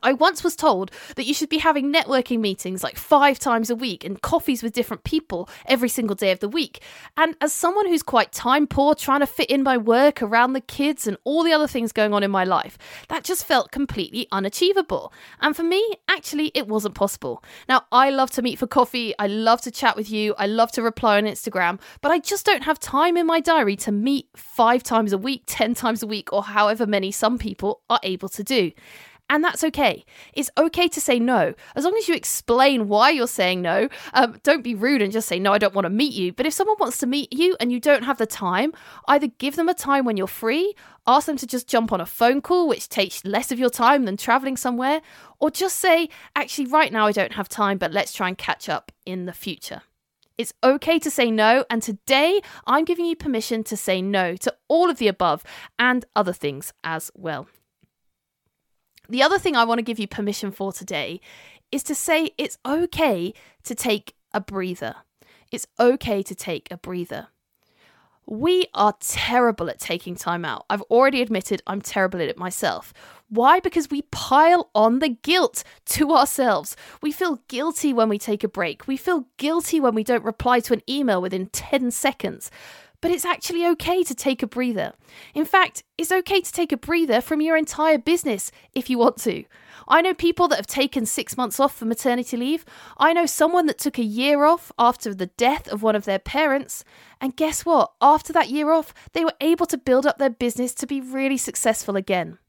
I 0.03 0.13
once 0.13 0.43
was 0.43 0.55
told 0.55 0.91
that 1.15 1.25
you 1.25 1.33
should 1.33 1.49
be 1.49 1.57
having 1.59 1.91
networking 1.91 2.39
meetings 2.39 2.83
like 2.83 2.97
five 2.97 3.39
times 3.39 3.69
a 3.69 3.75
week 3.75 4.03
and 4.03 4.21
coffees 4.21 4.63
with 4.63 4.73
different 4.73 5.03
people 5.03 5.49
every 5.65 5.89
single 5.89 6.15
day 6.15 6.31
of 6.31 6.39
the 6.39 6.49
week. 6.49 6.81
And 7.15 7.35
as 7.41 7.53
someone 7.53 7.87
who's 7.87 8.03
quite 8.03 8.31
time 8.31 8.67
poor, 8.67 8.95
trying 8.95 9.21
to 9.21 9.27
fit 9.27 9.49
in 9.49 9.63
my 9.63 9.77
work 9.77 10.21
around 10.21 10.53
the 10.53 10.61
kids 10.61 11.07
and 11.07 11.17
all 11.23 11.43
the 11.43 11.53
other 11.53 11.67
things 11.67 11.91
going 11.91 12.13
on 12.13 12.23
in 12.23 12.31
my 12.31 12.43
life, 12.43 12.77
that 13.09 13.23
just 13.23 13.45
felt 13.45 13.71
completely 13.71 14.27
unachievable. 14.31 15.11
And 15.41 15.55
for 15.55 15.63
me, 15.63 15.95
actually, 16.07 16.51
it 16.53 16.67
wasn't 16.67 16.95
possible. 16.95 17.43
Now, 17.67 17.83
I 17.91 18.09
love 18.09 18.31
to 18.31 18.41
meet 18.41 18.59
for 18.59 18.67
coffee, 18.67 19.13
I 19.19 19.27
love 19.27 19.61
to 19.61 19.71
chat 19.71 19.95
with 19.95 20.09
you, 20.09 20.35
I 20.37 20.47
love 20.47 20.71
to 20.73 20.81
reply 20.81 21.17
on 21.17 21.23
Instagram, 21.23 21.79
but 22.01 22.11
I 22.11 22.19
just 22.19 22.45
don't 22.45 22.63
have 22.63 22.79
time 22.79 23.17
in 23.17 23.25
my 23.25 23.39
diary 23.39 23.75
to 23.77 23.91
meet 23.91 24.27
five 24.35 24.83
times 24.83 25.13
a 25.13 25.17
week, 25.17 25.43
10 25.47 25.73
times 25.73 26.03
a 26.03 26.07
week, 26.07 26.31
or 26.31 26.43
however 26.43 26.85
many 26.85 27.11
some 27.11 27.37
people 27.37 27.81
are 27.89 27.99
able 28.03 28.29
to 28.29 28.43
do. 28.43 28.71
And 29.29 29.43
that's 29.43 29.63
okay. 29.65 30.05
It's 30.33 30.49
okay 30.57 30.87
to 30.87 31.01
say 31.01 31.19
no, 31.19 31.53
as 31.75 31.83
long 31.83 31.95
as 31.97 32.07
you 32.07 32.15
explain 32.15 32.87
why 32.87 33.09
you're 33.09 33.27
saying 33.27 33.61
no. 33.61 33.89
Um, 34.13 34.39
don't 34.43 34.63
be 34.63 34.73
rude 34.73 35.01
and 35.01 35.11
just 35.11 35.27
say, 35.27 35.37
no, 35.37 35.51
I 35.51 35.57
don't 35.57 35.73
want 35.73 35.83
to 35.83 35.89
meet 35.89 36.13
you. 36.13 36.31
But 36.31 36.45
if 36.45 36.53
someone 36.53 36.77
wants 36.79 36.97
to 36.99 37.07
meet 37.07 37.33
you 37.33 37.57
and 37.59 37.69
you 37.69 37.81
don't 37.81 38.03
have 38.03 38.19
the 38.19 38.25
time, 38.25 38.71
either 39.05 39.27
give 39.27 39.57
them 39.57 39.67
a 39.67 39.73
time 39.73 40.05
when 40.05 40.15
you're 40.15 40.27
free, 40.27 40.73
ask 41.05 41.25
them 41.25 41.35
to 41.37 41.47
just 41.47 41.67
jump 41.67 41.91
on 41.91 41.99
a 41.99 42.05
phone 42.05 42.41
call, 42.41 42.69
which 42.69 42.87
takes 42.87 43.25
less 43.25 43.51
of 43.51 43.59
your 43.59 43.69
time 43.69 44.05
than 44.05 44.15
traveling 44.15 44.55
somewhere, 44.55 45.01
or 45.39 45.51
just 45.51 45.77
say, 45.77 46.07
actually, 46.33 46.67
right 46.67 46.93
now 46.93 47.05
I 47.05 47.11
don't 47.11 47.33
have 47.33 47.49
time, 47.49 47.77
but 47.77 47.91
let's 47.91 48.13
try 48.13 48.29
and 48.29 48.37
catch 48.37 48.69
up 48.69 48.93
in 49.05 49.25
the 49.25 49.33
future. 49.33 49.81
It's 50.37 50.53
okay 50.63 50.99
to 50.99 51.11
say 51.11 51.31
no, 51.31 51.65
and 51.69 51.81
today 51.81 52.41
I'm 52.65 52.85
giving 52.85 53.05
you 53.05 53.15
permission 53.15 53.63
to 53.65 53.75
say 53.75 54.01
no 54.01 54.35
to 54.37 54.55
all 54.67 54.89
of 54.89 54.99
the 54.99 55.07
above 55.07 55.43
and 55.77 56.05
other 56.15 56.33
things 56.33 56.71
as 56.83 57.11
well. 57.15 57.47
The 59.09 59.23
other 59.23 59.39
thing 59.39 59.55
I 59.55 59.63
want 59.63 59.79
to 59.79 59.83
give 59.83 59.99
you 59.99 60.07
permission 60.07 60.51
for 60.51 60.71
today 60.71 61.21
is 61.71 61.83
to 61.83 61.95
say 61.95 62.31
it's 62.37 62.57
okay 62.65 63.33
to 63.63 63.75
take 63.75 64.15
a 64.33 64.41
breather. 64.41 64.95
It's 65.51 65.67
okay 65.79 66.23
to 66.23 66.35
take 66.35 66.67
a 66.71 66.77
breather. 66.77 67.27
We 68.29 68.65
are 68.73 68.93
terrible 68.99 69.69
at 69.69 69.79
taking 69.79 70.15
time 70.17 70.43
out. 70.43 70.65
I've 70.69 70.81
already 70.83 71.21
admitted 71.21 71.61
I'm 71.65 71.79
terrible 71.79 72.21
at 72.21 72.27
it 72.27 72.37
myself. 72.37 72.93
Why? 73.29 73.61
Because 73.61 73.89
we 73.89 74.01
pile 74.03 74.69
on 74.75 74.99
the 74.99 75.07
guilt 75.07 75.63
to 75.85 76.11
ourselves. 76.11 76.75
We 77.01 77.13
feel 77.13 77.39
guilty 77.47 77.93
when 77.93 78.09
we 78.09 78.19
take 78.19 78.43
a 78.43 78.49
break. 78.49 78.85
We 78.85 78.97
feel 78.97 79.27
guilty 79.37 79.79
when 79.79 79.95
we 79.95 80.03
don't 80.03 80.25
reply 80.25 80.59
to 80.61 80.73
an 80.73 80.81
email 80.89 81.21
within 81.21 81.45
10 81.47 81.91
seconds 81.91 82.51
but 83.01 83.11
it's 83.11 83.25
actually 83.25 83.65
okay 83.65 84.03
to 84.03 84.15
take 84.15 84.41
a 84.41 84.47
breather. 84.47 84.93
In 85.33 85.45
fact, 85.45 85.83
it's 85.97 86.11
okay 86.11 86.41
to 86.41 86.51
take 86.51 86.71
a 86.71 86.77
breather 86.77 87.21
from 87.21 87.41
your 87.41 87.57
entire 87.57 87.97
business 87.97 88.51
if 88.73 88.89
you 88.89 88.97
want 88.97 89.17
to. 89.17 89.43
I 89.87 90.01
know 90.01 90.13
people 90.13 90.47
that 90.47 90.57
have 90.57 90.67
taken 90.67 91.05
six 91.05 91.37
months 91.37 91.59
off 91.59 91.75
for 91.75 91.85
maternity 91.85 92.35
leave. 92.37 92.65
I 92.97 93.13
know 93.13 93.25
someone 93.25 93.67
that 93.67 93.77
took 93.77 93.97
a 93.97 94.03
year 94.03 94.43
off 94.43 94.71
after 94.77 95.13
the 95.13 95.27
death 95.27 95.67
of 95.67 95.83
one 95.83 95.95
of 95.95 96.05
their 96.05 96.19
parents. 96.19 96.83
And 97.21 97.35
guess 97.35 97.65
what? 97.65 97.93
After 98.01 98.33
that 98.33 98.49
year 98.49 98.71
off, 98.71 98.93
they 99.13 99.23
were 99.23 99.33
able 99.39 99.65
to 99.67 99.77
build 99.77 100.05
up 100.05 100.17
their 100.17 100.29
business 100.29 100.73
to 100.75 100.87
be 100.87 100.99
really 100.99 101.37
successful 101.37 101.95
again. 101.95 102.39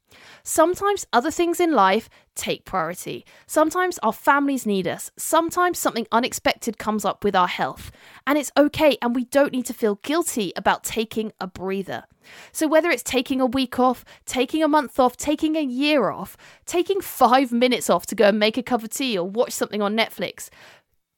Sometimes 0.48 1.06
other 1.12 1.30
things 1.30 1.60
in 1.60 1.72
life 1.72 2.08
take 2.34 2.64
priority. 2.64 3.26
Sometimes 3.46 3.98
our 3.98 4.14
families 4.14 4.64
need 4.64 4.88
us. 4.88 5.10
Sometimes 5.18 5.78
something 5.78 6.06
unexpected 6.10 6.78
comes 6.78 7.04
up 7.04 7.22
with 7.22 7.36
our 7.36 7.46
health. 7.46 7.90
And 8.26 8.38
it's 8.38 8.50
okay, 8.56 8.96
and 9.02 9.14
we 9.14 9.26
don't 9.26 9.52
need 9.52 9.66
to 9.66 9.74
feel 9.74 9.96
guilty 9.96 10.54
about 10.56 10.84
taking 10.84 11.32
a 11.38 11.46
breather. 11.46 12.04
So, 12.50 12.66
whether 12.66 12.88
it's 12.88 13.02
taking 13.02 13.42
a 13.42 13.46
week 13.46 13.78
off, 13.78 14.06
taking 14.24 14.62
a 14.62 14.68
month 14.68 14.98
off, 14.98 15.18
taking 15.18 15.54
a 15.54 15.62
year 15.62 16.08
off, 16.08 16.34
taking 16.64 17.02
five 17.02 17.52
minutes 17.52 17.90
off 17.90 18.06
to 18.06 18.14
go 18.14 18.28
and 18.28 18.38
make 18.38 18.56
a 18.56 18.62
cup 18.62 18.82
of 18.82 18.88
tea 18.88 19.18
or 19.18 19.28
watch 19.28 19.52
something 19.52 19.82
on 19.82 19.96
Netflix, 19.96 20.48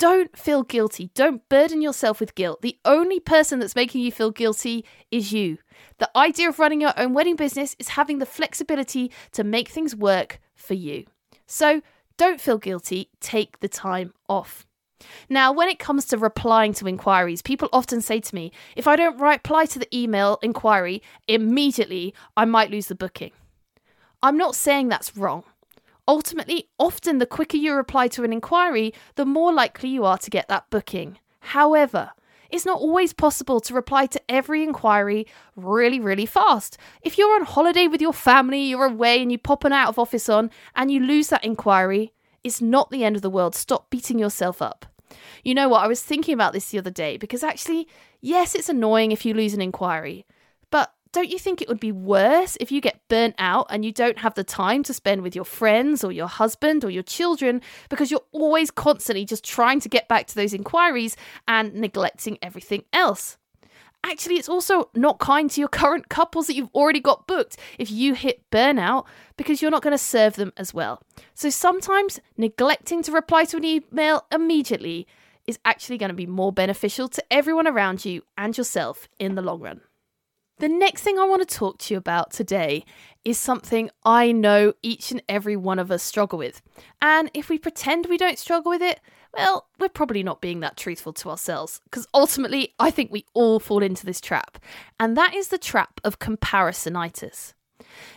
don't 0.00 0.34
feel 0.34 0.62
guilty. 0.62 1.10
Don't 1.14 1.46
burden 1.50 1.82
yourself 1.82 2.20
with 2.20 2.34
guilt. 2.34 2.62
The 2.62 2.78
only 2.86 3.20
person 3.20 3.58
that's 3.58 3.76
making 3.76 4.00
you 4.00 4.10
feel 4.10 4.30
guilty 4.30 4.82
is 5.10 5.30
you. 5.30 5.58
The 5.98 6.10
idea 6.16 6.48
of 6.48 6.58
running 6.58 6.80
your 6.80 6.94
own 6.96 7.12
wedding 7.12 7.36
business 7.36 7.76
is 7.78 7.90
having 7.90 8.18
the 8.18 8.24
flexibility 8.24 9.12
to 9.32 9.44
make 9.44 9.68
things 9.68 9.94
work 9.94 10.40
for 10.54 10.72
you. 10.72 11.04
So 11.46 11.82
don't 12.16 12.40
feel 12.40 12.56
guilty. 12.56 13.10
Take 13.20 13.60
the 13.60 13.68
time 13.68 14.14
off. 14.26 14.66
Now, 15.28 15.52
when 15.52 15.68
it 15.68 15.78
comes 15.78 16.06
to 16.06 16.16
replying 16.16 16.72
to 16.74 16.88
inquiries, 16.88 17.42
people 17.42 17.68
often 17.70 18.00
say 18.00 18.20
to 18.20 18.34
me, 18.34 18.52
if 18.76 18.88
I 18.88 18.96
don't 18.96 19.20
reply 19.20 19.66
to 19.66 19.78
the 19.78 19.96
email 19.96 20.38
inquiry 20.42 21.02
immediately, 21.28 22.14
I 22.38 22.46
might 22.46 22.70
lose 22.70 22.86
the 22.86 22.94
booking. 22.94 23.32
I'm 24.22 24.38
not 24.38 24.54
saying 24.54 24.88
that's 24.88 25.14
wrong. 25.14 25.44
Ultimately, 26.10 26.68
often 26.76 27.18
the 27.18 27.24
quicker 27.24 27.56
you 27.56 27.72
reply 27.72 28.08
to 28.08 28.24
an 28.24 28.32
inquiry, 28.32 28.92
the 29.14 29.24
more 29.24 29.52
likely 29.52 29.90
you 29.90 30.04
are 30.04 30.18
to 30.18 30.28
get 30.28 30.48
that 30.48 30.68
booking. 30.68 31.20
However, 31.38 32.10
it's 32.50 32.66
not 32.66 32.80
always 32.80 33.12
possible 33.12 33.60
to 33.60 33.74
reply 33.74 34.06
to 34.06 34.20
every 34.28 34.64
inquiry 34.64 35.28
really, 35.54 36.00
really 36.00 36.26
fast. 36.26 36.76
If 37.00 37.16
you're 37.16 37.36
on 37.36 37.44
holiday 37.44 37.86
with 37.86 38.02
your 38.02 38.12
family, 38.12 38.60
you're 38.60 38.86
away 38.86 39.22
and 39.22 39.30
you 39.30 39.38
pop 39.38 39.62
an 39.62 39.72
out 39.72 39.88
of 39.88 40.00
office 40.00 40.28
on 40.28 40.50
and 40.74 40.90
you 40.90 40.98
lose 40.98 41.28
that 41.28 41.44
inquiry, 41.44 42.12
it's 42.42 42.60
not 42.60 42.90
the 42.90 43.04
end 43.04 43.14
of 43.14 43.22
the 43.22 43.30
world. 43.30 43.54
Stop 43.54 43.88
beating 43.88 44.18
yourself 44.18 44.60
up. 44.60 44.86
You 45.44 45.54
know 45.54 45.68
what? 45.68 45.84
I 45.84 45.86
was 45.86 46.02
thinking 46.02 46.34
about 46.34 46.52
this 46.52 46.70
the 46.70 46.78
other 46.80 46.90
day 46.90 47.18
because 47.18 47.44
actually, 47.44 47.86
yes, 48.20 48.56
it's 48.56 48.68
annoying 48.68 49.12
if 49.12 49.24
you 49.24 49.32
lose 49.32 49.54
an 49.54 49.62
inquiry, 49.62 50.26
don't 51.12 51.30
you 51.30 51.38
think 51.38 51.60
it 51.60 51.68
would 51.68 51.80
be 51.80 51.92
worse 51.92 52.56
if 52.60 52.70
you 52.70 52.80
get 52.80 53.00
burnt 53.08 53.34
out 53.38 53.66
and 53.70 53.84
you 53.84 53.92
don't 53.92 54.18
have 54.18 54.34
the 54.34 54.44
time 54.44 54.82
to 54.84 54.94
spend 54.94 55.22
with 55.22 55.34
your 55.34 55.44
friends 55.44 56.04
or 56.04 56.12
your 56.12 56.28
husband 56.28 56.84
or 56.84 56.90
your 56.90 57.02
children 57.02 57.60
because 57.88 58.10
you're 58.10 58.24
always 58.32 58.70
constantly 58.70 59.24
just 59.24 59.44
trying 59.44 59.80
to 59.80 59.88
get 59.88 60.08
back 60.08 60.26
to 60.28 60.34
those 60.34 60.54
inquiries 60.54 61.16
and 61.48 61.74
neglecting 61.74 62.38
everything 62.40 62.84
else? 62.92 63.36
Actually, 64.02 64.36
it's 64.36 64.48
also 64.48 64.88
not 64.94 65.18
kind 65.18 65.50
to 65.50 65.60
your 65.60 65.68
current 65.68 66.08
couples 66.08 66.46
that 66.46 66.54
you've 66.54 66.74
already 66.74 67.00
got 67.00 67.26
booked 67.26 67.58
if 67.78 67.90
you 67.90 68.14
hit 68.14 68.48
burnout 68.50 69.04
because 69.36 69.60
you're 69.60 69.70
not 69.70 69.82
going 69.82 69.92
to 69.92 69.98
serve 69.98 70.36
them 70.36 70.52
as 70.56 70.72
well. 70.72 71.02
So 71.34 71.50
sometimes 71.50 72.20
neglecting 72.36 73.02
to 73.02 73.12
reply 73.12 73.44
to 73.44 73.58
an 73.58 73.64
email 73.64 74.24
immediately 74.32 75.06
is 75.46 75.58
actually 75.64 75.98
going 75.98 76.08
to 76.08 76.14
be 76.14 76.26
more 76.26 76.52
beneficial 76.52 77.08
to 77.08 77.24
everyone 77.30 77.66
around 77.66 78.04
you 78.04 78.22
and 78.38 78.56
yourself 78.56 79.08
in 79.18 79.34
the 79.34 79.42
long 79.42 79.60
run. 79.60 79.80
The 80.60 80.68
next 80.68 81.00
thing 81.00 81.18
I 81.18 81.24
want 81.24 81.40
to 81.40 81.56
talk 81.56 81.78
to 81.78 81.94
you 81.94 81.96
about 81.96 82.32
today 82.32 82.84
is 83.24 83.38
something 83.38 83.88
I 84.04 84.30
know 84.30 84.74
each 84.82 85.10
and 85.10 85.22
every 85.26 85.56
one 85.56 85.78
of 85.78 85.90
us 85.90 86.02
struggle 86.02 86.38
with. 86.38 86.60
And 87.00 87.30
if 87.32 87.48
we 87.48 87.56
pretend 87.58 88.04
we 88.04 88.18
don't 88.18 88.38
struggle 88.38 88.68
with 88.68 88.82
it, 88.82 89.00
well, 89.32 89.68
we're 89.78 89.88
probably 89.88 90.22
not 90.22 90.42
being 90.42 90.60
that 90.60 90.76
truthful 90.76 91.14
to 91.14 91.30
ourselves. 91.30 91.80
Because 91.84 92.06
ultimately, 92.12 92.74
I 92.78 92.90
think 92.90 93.10
we 93.10 93.24
all 93.32 93.58
fall 93.58 93.82
into 93.82 94.04
this 94.04 94.20
trap. 94.20 94.58
And 94.98 95.16
that 95.16 95.34
is 95.34 95.48
the 95.48 95.56
trap 95.56 95.98
of 96.04 96.18
comparisonitis. 96.18 97.54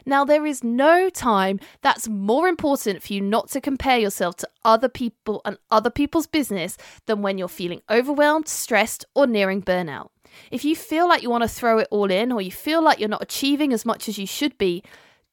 Now, 0.06 0.26
there 0.26 0.46
is 0.46 0.66
no 0.66 1.10
time 1.10 1.62
that's 1.82 2.10
more 2.10 2.50
important 2.50 3.04
for 3.04 3.14
you 3.14 3.22
not 3.22 3.52
to 3.52 3.62
compare 3.62 4.00
yourself 4.00 4.36
to 4.38 4.50
other 4.66 4.90
people 4.90 5.42
and 5.46 5.58
other 5.72 5.90
people's 5.90 6.28
business 6.28 6.76
than 7.06 7.22
when 7.22 7.38
you're 7.38 7.48
feeling 7.48 7.82
overwhelmed, 7.90 8.50
stressed, 8.50 9.06
or 9.16 9.28
nearing 9.28 9.62
burnout. 9.62 10.10
If 10.52 10.66
you 10.66 10.76
feel 10.76 11.08
like 11.08 11.24
you 11.24 11.30
want 11.30 11.44
to 11.44 11.48
throw 11.48 11.80
it 11.80 11.88
all 11.92 12.12
in 12.12 12.32
or 12.32 12.42
you 12.42 12.52
feel 12.52 12.84
like 12.84 13.00
you're 13.00 13.10
not 13.10 13.24
achieving 13.24 13.74
as 13.74 13.86
much 13.86 14.08
as 14.08 14.18
you 14.18 14.28
should 14.28 14.58
be, 14.58 14.84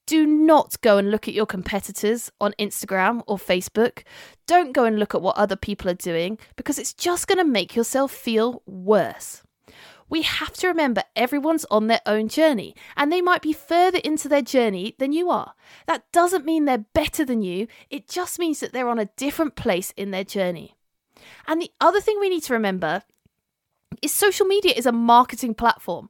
do 0.06 0.26
not 0.26 0.80
go 0.80 0.98
and 0.98 1.10
look 1.10 1.28
at 1.28 1.34
your 1.34 1.46
competitors 1.46 2.32
on 2.40 2.52
Instagram 2.58 3.22
or 3.26 3.36
Facebook. 3.36 4.02
Don't 4.46 4.72
go 4.72 4.84
and 4.84 4.98
look 4.98 5.14
at 5.14 5.22
what 5.22 5.36
other 5.36 5.56
people 5.56 5.88
are 5.88 5.94
doing 5.94 6.38
because 6.56 6.78
it's 6.78 6.92
just 6.92 7.28
going 7.28 7.38
to 7.38 7.44
make 7.44 7.76
yourself 7.76 8.10
feel 8.10 8.62
worse. 8.66 9.42
We 10.08 10.22
have 10.22 10.54
to 10.54 10.66
remember 10.66 11.04
everyone's 11.14 11.64
on 11.70 11.86
their 11.86 12.00
own 12.04 12.28
journey 12.28 12.74
and 12.96 13.12
they 13.12 13.20
might 13.20 13.42
be 13.42 13.52
further 13.52 13.98
into 13.98 14.28
their 14.28 14.42
journey 14.42 14.96
than 14.98 15.12
you 15.12 15.30
are. 15.30 15.54
That 15.86 16.10
doesn't 16.10 16.44
mean 16.44 16.64
they're 16.64 16.78
better 16.78 17.24
than 17.24 17.42
you, 17.42 17.68
it 17.88 18.08
just 18.08 18.40
means 18.40 18.58
that 18.58 18.72
they're 18.72 18.88
on 18.88 18.98
a 18.98 19.10
different 19.16 19.54
place 19.54 19.92
in 19.96 20.10
their 20.10 20.24
journey. 20.24 20.74
And 21.46 21.62
the 21.62 21.70
other 21.80 22.00
thing 22.00 22.18
we 22.18 22.28
need 22.28 22.42
to 22.44 22.52
remember 22.52 23.04
is 24.02 24.12
social 24.12 24.46
media 24.46 24.72
is 24.76 24.86
a 24.86 24.92
marketing 24.92 25.54
platform. 25.54 26.08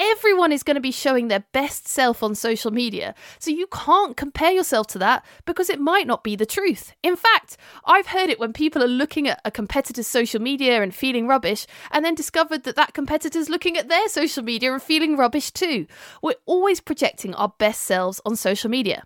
Everyone 0.00 0.52
is 0.52 0.62
going 0.62 0.76
to 0.76 0.80
be 0.80 0.92
showing 0.92 1.26
their 1.26 1.44
best 1.52 1.88
self 1.88 2.22
on 2.22 2.36
social 2.36 2.70
media. 2.70 3.16
So 3.40 3.50
you 3.50 3.66
can't 3.66 4.16
compare 4.16 4.52
yourself 4.52 4.86
to 4.88 4.98
that 5.00 5.26
because 5.44 5.68
it 5.68 5.80
might 5.80 6.06
not 6.06 6.22
be 6.22 6.36
the 6.36 6.46
truth. 6.46 6.94
In 7.02 7.16
fact, 7.16 7.56
I've 7.84 8.06
heard 8.06 8.30
it 8.30 8.38
when 8.38 8.52
people 8.52 8.80
are 8.80 8.88
looking 8.88 9.26
at 9.26 9.40
a 9.44 9.50
competitor's 9.50 10.06
social 10.06 10.40
media 10.40 10.82
and 10.82 10.94
feeling 10.94 11.26
rubbish, 11.26 11.66
and 11.90 12.04
then 12.04 12.14
discovered 12.14 12.62
that 12.62 12.76
that 12.76 12.94
competitor's 12.94 13.48
looking 13.48 13.76
at 13.76 13.88
their 13.88 14.08
social 14.08 14.44
media 14.44 14.72
and 14.72 14.80
feeling 14.80 15.16
rubbish 15.16 15.50
too. 15.50 15.88
We're 16.22 16.34
always 16.46 16.80
projecting 16.80 17.34
our 17.34 17.52
best 17.58 17.82
selves 17.82 18.20
on 18.24 18.36
social 18.36 18.70
media. 18.70 19.02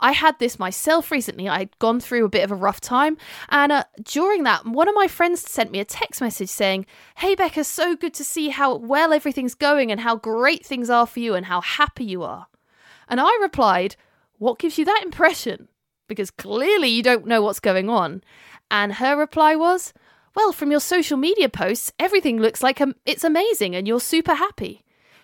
I 0.00 0.12
had 0.12 0.38
this 0.38 0.58
myself 0.58 1.10
recently. 1.10 1.48
I'd 1.48 1.78
gone 1.78 2.00
through 2.00 2.24
a 2.24 2.28
bit 2.30 2.44
of 2.44 2.50
a 2.50 2.56
rough 2.56 2.80
time. 2.80 3.16
And 3.48 3.72
uh, 3.72 3.84
during 4.02 4.42
that, 4.44 4.66
one 4.66 4.88
of 4.88 4.94
my 4.94 5.08
friends 5.08 5.40
sent 5.40 5.70
me 5.70 5.80
a 5.80 5.84
text 5.84 6.20
message 6.20 6.48
saying, 6.48 6.86
Hey, 7.16 7.34
Becca, 7.34 7.64
so 7.64 7.96
good 7.96 8.14
to 8.14 8.24
see 8.24 8.48
how 8.48 8.76
well 8.76 9.12
everything's 9.12 9.54
going 9.54 9.90
and 9.90 10.00
how 10.00 10.16
great 10.16 10.64
things 10.64 10.90
are 10.90 11.06
for 11.06 11.20
you 11.20 11.34
and 11.34 11.46
how 11.46 11.60
happy 11.60 12.04
you 12.04 12.22
are. 12.22 12.46
And 13.08 13.20
I 13.20 13.30
replied, 13.40 13.96
What 14.38 14.58
gives 14.58 14.78
you 14.78 14.84
that 14.84 15.02
impression? 15.04 15.68
Because 16.08 16.30
clearly 16.30 16.88
you 16.88 17.02
don't 17.02 17.26
know 17.26 17.42
what's 17.42 17.60
going 17.60 17.88
on. 17.88 18.22
And 18.70 18.94
her 18.94 19.16
reply 19.16 19.54
was, 19.54 19.92
Well, 20.34 20.52
from 20.52 20.70
your 20.70 20.80
social 20.80 21.16
media 21.16 21.48
posts, 21.48 21.92
everything 21.98 22.40
looks 22.40 22.62
like 22.62 22.80
it's 23.06 23.24
amazing 23.24 23.74
and 23.74 23.86
you're 23.86 24.00
super 24.00 24.34
happy. 24.34 24.81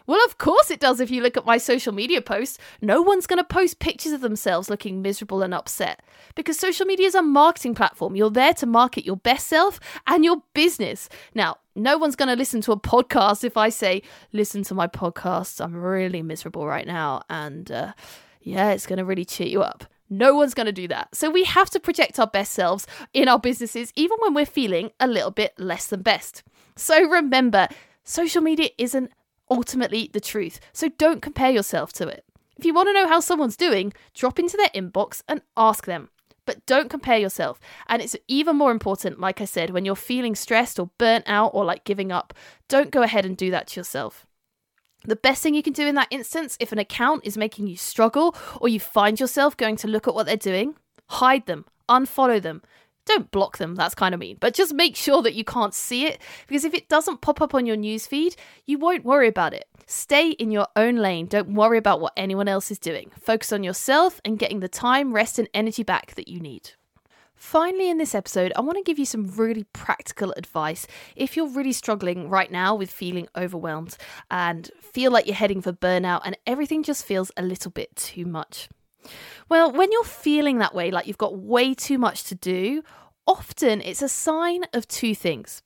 Well, 0.09 0.25
of 0.25 0.39
course 0.39 0.71
it 0.71 0.81
does 0.81 1.01
if 1.01 1.11
you 1.11 1.23
look 1.23 1.37
at 1.37 1.45
my 1.45 1.59
social 1.59 1.93
media 1.93 2.23
posts. 2.23 2.57
No 2.81 3.03
one's 3.03 3.27
going 3.27 3.37
to 3.37 3.45
post 3.45 3.79
pictures 3.79 4.13
of 4.13 4.23
themselves 4.23 4.71
looking 4.71 5.03
miserable 5.03 5.43
and 5.43 5.53
upset 5.53 6.01
because 6.35 6.59
social 6.59 6.87
media 6.87 7.07
is 7.07 7.15
a 7.15 7.21
marketing 7.21 7.75
platform. 7.75 8.17
You're 8.17 8.31
there 8.31 8.55
to 8.55 8.65
market 8.67 9.05
your 9.05 9.19
best 9.19 9.47
self 9.47 9.79
and 10.07 10.25
your 10.25 10.43
business. 10.55 11.11
Now, 11.35 11.59
no 11.75 11.99
one's 11.99 12.17
going 12.17 12.31
to 12.31 12.37
listen 12.37 12.63
to 12.63 12.73
a 12.73 12.81
podcast 12.81 13.45
if 13.45 13.59
I 13.59 13.69
say, 13.69 14.03
listen 14.33 14.63
to 14.65 14.75
my 14.75 14.87
podcast. 14.87 15.63
I'm 15.63 15.77
really 15.77 16.23
miserable 16.23 16.67
right 16.67 16.87
now. 16.87 17.21
And 17.29 17.71
uh, 17.71 17.93
yeah, 18.41 18.71
it's 18.71 18.87
going 18.87 18.99
to 18.99 19.05
really 19.05 19.27
cheer 19.27 19.47
you 19.47 19.63
up. 19.63 19.85
No 20.09 20.35
one's 20.35 20.55
going 20.55 20.65
to 20.65 20.73
do 20.73 20.89
that. 20.89 21.15
So 21.15 21.29
we 21.29 21.45
have 21.45 21.69
to 21.69 21.81
project 21.81 22.19
our 22.19 22.27
best 22.27 22.55
selves 22.55 22.87
in 23.13 23.29
our 23.29 23.39
businesses, 23.39 23.93
even 23.95 24.17
when 24.23 24.33
we're 24.33 24.47
feeling 24.47 24.91
a 24.99 25.07
little 25.07 25.31
bit 25.31 25.53
less 25.59 25.89
than 25.89 26.01
best. 26.01 26.43
So 26.77 26.99
remember, 27.07 27.69
social 28.05 28.41
media 28.41 28.71
isn't 28.79 29.13
ultimately 29.51 30.11
the 30.13 30.21
truth. 30.21 30.61
So 30.73 30.89
don't 30.99 31.23
compare 31.23 31.51
yourself 31.51 31.93
to 31.95 32.09
it. 32.09 32.25
If 32.57 32.65
you 32.65 32.75
want 32.75 32.89
to 32.89 32.93
know 32.93 33.07
how 33.07 33.21
someone's 33.21 33.57
doing, 33.57 33.93
drop 34.15 34.39
into 34.39 34.57
their 34.57 34.69
inbox 34.83 35.23
and 35.29 35.43
ask 35.57 35.87
them. 35.87 36.09
But 36.45 36.65
don't 36.67 36.89
compare 36.89 37.19
yourself. 37.19 37.61
And 37.89 38.01
it's 38.01 38.17
even 38.27 38.57
more 38.57 38.73
important, 38.73 39.21
like 39.21 39.41
I 39.41 39.45
said, 39.45 39.71
when 39.71 39.85
you're 39.85 39.95
feeling 39.95 40.35
stressed 40.35 40.79
or 40.79 40.91
burnt 40.99 41.25
out 41.27 41.51
or 41.55 41.65
like 41.65 41.85
giving 41.85 42.11
up, 42.11 42.33
don't 42.69 42.91
go 42.91 43.03
ahead 43.03 43.27
and 43.27 43.37
do 43.37 43.51
that 43.51 43.69
to 43.69 43.81
yourself. 43.81 44.27
The 45.05 45.15
best 45.15 45.43
thing 45.43 45.55
you 45.55 45.63
can 45.63 45.75
do 45.75 45.87
in 45.87 45.95
that 45.95 46.09
instance, 46.11 46.57
if 46.59 46.73
an 46.73 46.79
account 46.79 47.21
is 47.25 47.37
making 47.37 47.67
you 47.67 47.77
struggle 47.77 48.35
or 48.61 48.69
you 48.69 48.81
find 48.81 49.21
yourself 49.21 49.57
going 49.57 49.77
to 49.77 49.89
look 49.89 50.09
at 50.09 50.15
what 50.15 50.27
they're 50.27 50.37
doing, 50.37 50.75
hide 51.11 51.47
them, 51.47 51.67
unfollow 51.89 52.43
them, 52.43 52.63
don't 53.09 53.31
block 53.31 53.59
them, 53.59 53.75
that's 53.75 53.95
kind 53.95 54.15
of 54.15 54.21
mean, 54.21 54.37
but 54.41 54.55
just 54.55 54.75
make 54.75 54.97
sure 54.97 55.23
that 55.23 55.35
you 55.35 55.45
can't 55.45 55.75
see 55.75 56.07
it 56.07 56.21
because 56.47 56.65
if 56.65 56.75
it 56.75 56.89
doesn't 56.89 57.21
pop 57.21 57.41
up 57.41 57.55
on 57.55 57.67
your 57.67 57.77
newsfeed, 57.77 58.37
you 58.67 58.79
won't 58.79 59.05
worry 59.05 59.29
about 59.29 59.55
it. 59.55 59.67
Stay 59.87 60.31
in 60.31 60.51
your 60.51 60.69
own 60.77 60.97
lane, 60.97 61.27
don't 61.27 61.55
worry 61.55 61.79
about 61.79 62.01
what 62.01 62.13
anyone 62.17 62.49
else 62.49 62.71
is 62.71 62.79
doing. 62.79 63.11
Focus 63.19 63.53
on 63.53 63.65
yourself 63.65 64.21
and 64.25 64.39
getting 64.39 64.61
the 64.61 64.69
time, 64.69 65.13
rest, 65.13 65.39
and 65.39 65.49
energy 65.55 65.83
back 65.83 66.15
that 66.15 66.29
you 66.29 66.39
need. 66.41 66.73
Finally, 67.35 67.89
in 67.89 67.99
this 67.99 68.17
episode, 68.17 68.53
I 68.57 68.61
want 68.61 68.79
to 68.79 68.83
give 68.83 68.99
you 68.99 69.07
some 69.07 69.29
really 69.29 69.65
practical 69.73 70.35
advice 70.37 70.89
if 71.15 71.37
you're 71.37 71.49
really 71.49 71.73
struggling 71.73 72.29
right 72.29 72.51
now 72.51 72.75
with 72.75 72.91
feeling 72.91 73.29
overwhelmed 73.37 73.97
and 74.29 74.69
feel 74.81 75.13
like 75.13 75.27
you're 75.27 75.37
heading 75.37 75.63
for 75.63 75.73
burnout 75.73 76.23
and 76.25 76.37
everything 76.47 76.83
just 76.83 77.07
feels 77.07 77.31
a 77.37 77.43
little 77.43 77.71
bit 77.71 77.95
too 77.95 78.27
much. 78.27 78.69
Well, 79.49 79.73
when 79.73 79.91
you're 79.93 80.05
feeling 80.05 80.59
that 80.59 80.75
way, 80.75 80.91
like 80.91 81.07
you've 81.07 81.19
got 81.19 81.39
way 81.39 81.75
too 81.75 81.99
much 81.99 82.25
to 82.25 82.35
do, 82.35 82.83
often 83.27 83.81
it's 83.81 84.03
a 84.03 84.09
sign 84.09 84.65
of 84.75 84.87
two 84.87 85.15
things. 85.15 85.63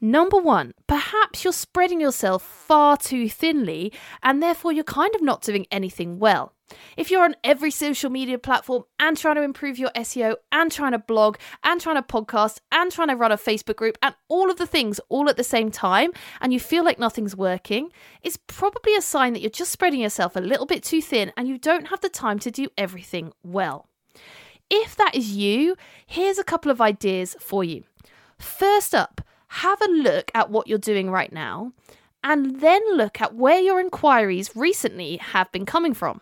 Number 0.00 0.36
one, 0.36 0.74
perhaps 0.86 1.44
you're 1.44 1.52
spreading 1.52 2.00
yourself 2.00 2.42
far 2.42 2.96
too 2.96 3.28
thinly 3.28 3.92
and 4.22 4.42
therefore 4.42 4.72
you're 4.72 4.84
kind 4.84 5.14
of 5.14 5.22
not 5.22 5.42
doing 5.42 5.66
anything 5.70 6.18
well. 6.18 6.54
If 6.96 7.10
you're 7.10 7.24
on 7.24 7.36
every 7.44 7.70
social 7.70 8.10
media 8.10 8.38
platform 8.38 8.84
and 8.98 9.16
trying 9.16 9.36
to 9.36 9.42
improve 9.42 9.78
your 9.78 9.90
SEO 9.90 10.36
and 10.52 10.70
trying 10.70 10.92
to 10.92 10.98
blog 10.98 11.36
and 11.64 11.80
trying 11.80 11.96
to 11.96 12.02
podcast 12.02 12.58
and 12.72 12.90
trying 12.92 13.08
to 13.08 13.16
run 13.16 13.32
a 13.32 13.36
Facebook 13.36 13.76
group 13.76 13.96
and 14.02 14.14
all 14.28 14.50
of 14.50 14.58
the 14.58 14.66
things 14.66 15.00
all 15.08 15.28
at 15.28 15.36
the 15.36 15.44
same 15.44 15.70
time 15.70 16.10
and 16.40 16.52
you 16.52 16.60
feel 16.60 16.84
like 16.84 16.98
nothing's 16.98 17.36
working, 17.36 17.90
it's 18.22 18.38
probably 18.46 18.94
a 18.96 19.02
sign 19.02 19.32
that 19.32 19.40
you're 19.40 19.50
just 19.50 19.72
spreading 19.72 20.00
yourself 20.00 20.36
a 20.36 20.40
little 20.40 20.66
bit 20.66 20.82
too 20.82 21.00
thin 21.00 21.32
and 21.36 21.48
you 21.48 21.58
don't 21.58 21.88
have 21.88 22.00
the 22.00 22.08
time 22.08 22.38
to 22.40 22.50
do 22.50 22.68
everything 22.76 23.32
well. 23.42 23.86
If 24.70 24.96
that 24.96 25.14
is 25.14 25.30
you, 25.32 25.76
here's 26.06 26.38
a 26.38 26.44
couple 26.44 26.70
of 26.70 26.80
ideas 26.80 27.34
for 27.40 27.64
you. 27.64 27.84
First 28.38 28.94
up, 28.94 29.22
have 29.48 29.80
a 29.80 29.90
look 29.90 30.30
at 30.34 30.50
what 30.50 30.66
you're 30.66 30.78
doing 30.78 31.10
right 31.10 31.32
now 31.32 31.72
and 32.22 32.60
then 32.60 32.82
look 32.94 33.20
at 33.20 33.34
where 33.34 33.60
your 33.60 33.80
inquiries 33.80 34.54
recently 34.54 35.16
have 35.16 35.50
been 35.52 35.64
coming 35.64 35.94
from 35.94 36.20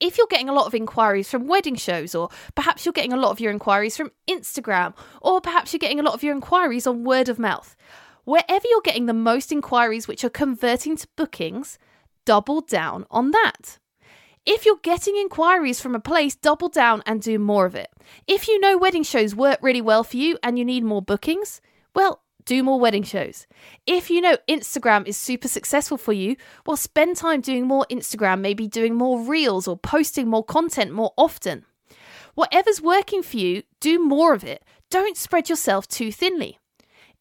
if 0.00 0.18
you're 0.18 0.26
getting 0.28 0.48
a 0.48 0.52
lot 0.52 0.66
of 0.66 0.74
inquiries 0.74 1.30
from 1.30 1.46
wedding 1.46 1.76
shows, 1.76 2.14
or 2.14 2.28
perhaps 2.54 2.84
you're 2.84 2.92
getting 2.92 3.12
a 3.12 3.18
lot 3.18 3.30
of 3.30 3.40
your 3.40 3.52
inquiries 3.52 3.96
from 3.96 4.12
Instagram, 4.28 4.94
or 5.20 5.40
perhaps 5.40 5.72
you're 5.72 5.78
getting 5.78 6.00
a 6.00 6.02
lot 6.02 6.14
of 6.14 6.22
your 6.22 6.34
inquiries 6.34 6.86
on 6.86 7.04
word 7.04 7.28
of 7.28 7.38
mouth, 7.38 7.76
wherever 8.24 8.66
you're 8.68 8.80
getting 8.82 9.06
the 9.06 9.12
most 9.12 9.52
inquiries 9.52 10.08
which 10.08 10.24
are 10.24 10.30
converting 10.30 10.96
to 10.96 11.08
bookings, 11.16 11.78
double 12.24 12.60
down 12.60 13.06
on 13.10 13.30
that. 13.30 13.78
If 14.46 14.66
you're 14.66 14.80
getting 14.82 15.16
inquiries 15.16 15.80
from 15.80 15.94
a 15.94 16.00
place, 16.00 16.34
double 16.34 16.68
down 16.68 17.02
and 17.06 17.22
do 17.22 17.38
more 17.38 17.64
of 17.64 17.74
it. 17.74 17.88
If 18.26 18.46
you 18.46 18.60
know 18.60 18.76
wedding 18.76 19.02
shows 19.02 19.34
work 19.34 19.58
really 19.62 19.80
well 19.80 20.04
for 20.04 20.18
you 20.18 20.38
and 20.42 20.58
you 20.58 20.64
need 20.66 20.84
more 20.84 21.00
bookings, 21.00 21.62
well, 21.94 22.23
do 22.44 22.62
more 22.62 22.78
wedding 22.78 23.02
shows. 23.02 23.46
If 23.86 24.10
you 24.10 24.20
know 24.20 24.36
Instagram 24.48 25.06
is 25.06 25.16
super 25.16 25.48
successful 25.48 25.96
for 25.96 26.12
you, 26.12 26.36
well, 26.66 26.76
spend 26.76 27.16
time 27.16 27.40
doing 27.40 27.66
more 27.66 27.86
Instagram, 27.90 28.40
maybe 28.40 28.68
doing 28.68 28.94
more 28.94 29.20
reels 29.20 29.66
or 29.66 29.76
posting 29.76 30.28
more 30.28 30.44
content 30.44 30.92
more 30.92 31.12
often. 31.16 31.64
Whatever's 32.34 32.82
working 32.82 33.22
for 33.22 33.36
you, 33.36 33.62
do 33.80 33.98
more 33.98 34.34
of 34.34 34.44
it. 34.44 34.64
Don't 34.90 35.16
spread 35.16 35.48
yourself 35.48 35.86
too 35.86 36.10
thinly. 36.10 36.58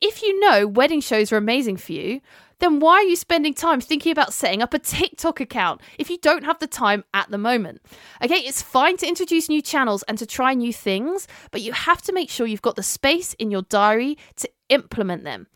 If 0.01 0.21
you 0.21 0.39
know 0.39 0.67
wedding 0.67 1.01
shows 1.01 1.31
are 1.31 1.37
amazing 1.37 1.77
for 1.77 1.93
you, 1.93 2.19
then 2.63 2.79
why 2.79 2.93
are 2.93 3.03
you 3.03 3.17
spending 3.17 3.53
time 3.53 3.81
thinking 3.81 4.13
about 4.13 4.33
setting 4.33 4.61
up 4.61 4.73
a 4.73 4.79
TikTok 4.79 5.41
account 5.41 5.81
if 5.99 6.09
you 6.09 6.17
don't 6.19 6.45
have 6.45 6.59
the 6.59 6.67
time 6.67 7.03
at 7.13 7.29
the 7.29 7.37
moment? 7.37 7.81
Okay, 8.23 8.37
it's 8.37 8.61
fine 8.61 8.95
to 8.97 9.07
introduce 9.07 9.49
new 9.49 9.61
channels 9.61 10.01
and 10.03 10.17
to 10.17 10.25
try 10.25 10.53
new 10.53 10.71
things, 10.71 11.27
but 11.51 11.61
you 11.61 11.73
have 11.73 12.01
to 12.03 12.13
make 12.13 12.29
sure 12.29 12.47
you've 12.47 12.61
got 12.61 12.77
the 12.77 12.83
space 12.83 13.33
in 13.33 13.51
your 13.51 13.63
diary 13.63 14.17
to 14.37 14.49
implement 14.69 15.25
them. 15.25 15.47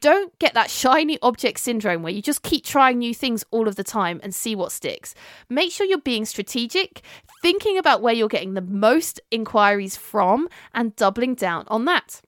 Don't 0.00 0.38
get 0.38 0.54
that 0.54 0.70
shiny 0.70 1.18
object 1.20 1.58
syndrome 1.58 2.02
where 2.02 2.12
you 2.12 2.22
just 2.22 2.44
keep 2.44 2.64
trying 2.64 2.98
new 2.98 3.14
things 3.14 3.44
all 3.50 3.66
of 3.66 3.74
the 3.74 3.84
time 3.84 4.20
and 4.22 4.32
see 4.32 4.54
what 4.54 4.70
sticks. 4.70 5.16
Make 5.48 5.72
sure 5.72 5.84
you're 5.84 5.98
being 5.98 6.24
strategic, 6.24 7.02
thinking 7.42 7.76
about 7.76 8.02
where 8.02 8.14
you're 8.14 8.28
getting 8.28 8.54
the 8.54 8.60
most 8.60 9.20
inquiries 9.32 9.96
from, 9.96 10.48
and 10.72 10.94
doubling 10.94 11.34
down 11.34 11.64
on 11.66 11.86
that. 11.86 12.20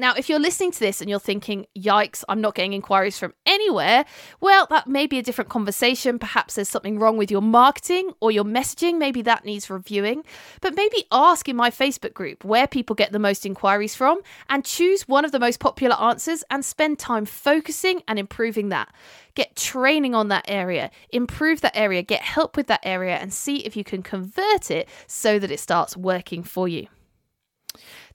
Now, 0.00 0.14
if 0.16 0.30
you're 0.30 0.40
listening 0.40 0.72
to 0.72 0.80
this 0.80 1.02
and 1.02 1.10
you're 1.10 1.20
thinking, 1.20 1.66
yikes, 1.76 2.24
I'm 2.26 2.40
not 2.40 2.54
getting 2.54 2.72
inquiries 2.72 3.18
from 3.18 3.34
anywhere, 3.44 4.06
well, 4.40 4.66
that 4.70 4.86
may 4.86 5.06
be 5.06 5.18
a 5.18 5.22
different 5.22 5.50
conversation. 5.50 6.18
Perhaps 6.18 6.54
there's 6.54 6.70
something 6.70 6.98
wrong 6.98 7.18
with 7.18 7.30
your 7.30 7.42
marketing 7.42 8.12
or 8.18 8.30
your 8.30 8.44
messaging. 8.44 8.96
Maybe 8.96 9.20
that 9.20 9.44
needs 9.44 9.68
reviewing. 9.68 10.24
But 10.62 10.74
maybe 10.74 11.04
ask 11.12 11.50
in 11.50 11.56
my 11.56 11.68
Facebook 11.68 12.14
group 12.14 12.46
where 12.46 12.66
people 12.66 12.96
get 12.96 13.12
the 13.12 13.18
most 13.18 13.44
inquiries 13.44 13.94
from 13.94 14.22
and 14.48 14.64
choose 14.64 15.06
one 15.06 15.26
of 15.26 15.32
the 15.32 15.38
most 15.38 15.60
popular 15.60 16.00
answers 16.00 16.42
and 16.48 16.64
spend 16.64 16.98
time 16.98 17.26
focusing 17.26 18.02
and 18.08 18.18
improving 18.18 18.70
that. 18.70 18.94
Get 19.34 19.54
training 19.54 20.14
on 20.14 20.28
that 20.28 20.46
area, 20.48 20.90
improve 21.10 21.60
that 21.60 21.76
area, 21.76 22.00
get 22.00 22.22
help 22.22 22.56
with 22.56 22.68
that 22.68 22.80
area, 22.84 23.16
and 23.16 23.34
see 23.34 23.58
if 23.66 23.76
you 23.76 23.84
can 23.84 24.02
convert 24.02 24.70
it 24.70 24.88
so 25.06 25.38
that 25.38 25.50
it 25.50 25.60
starts 25.60 25.94
working 25.94 26.42
for 26.42 26.68
you. 26.68 26.86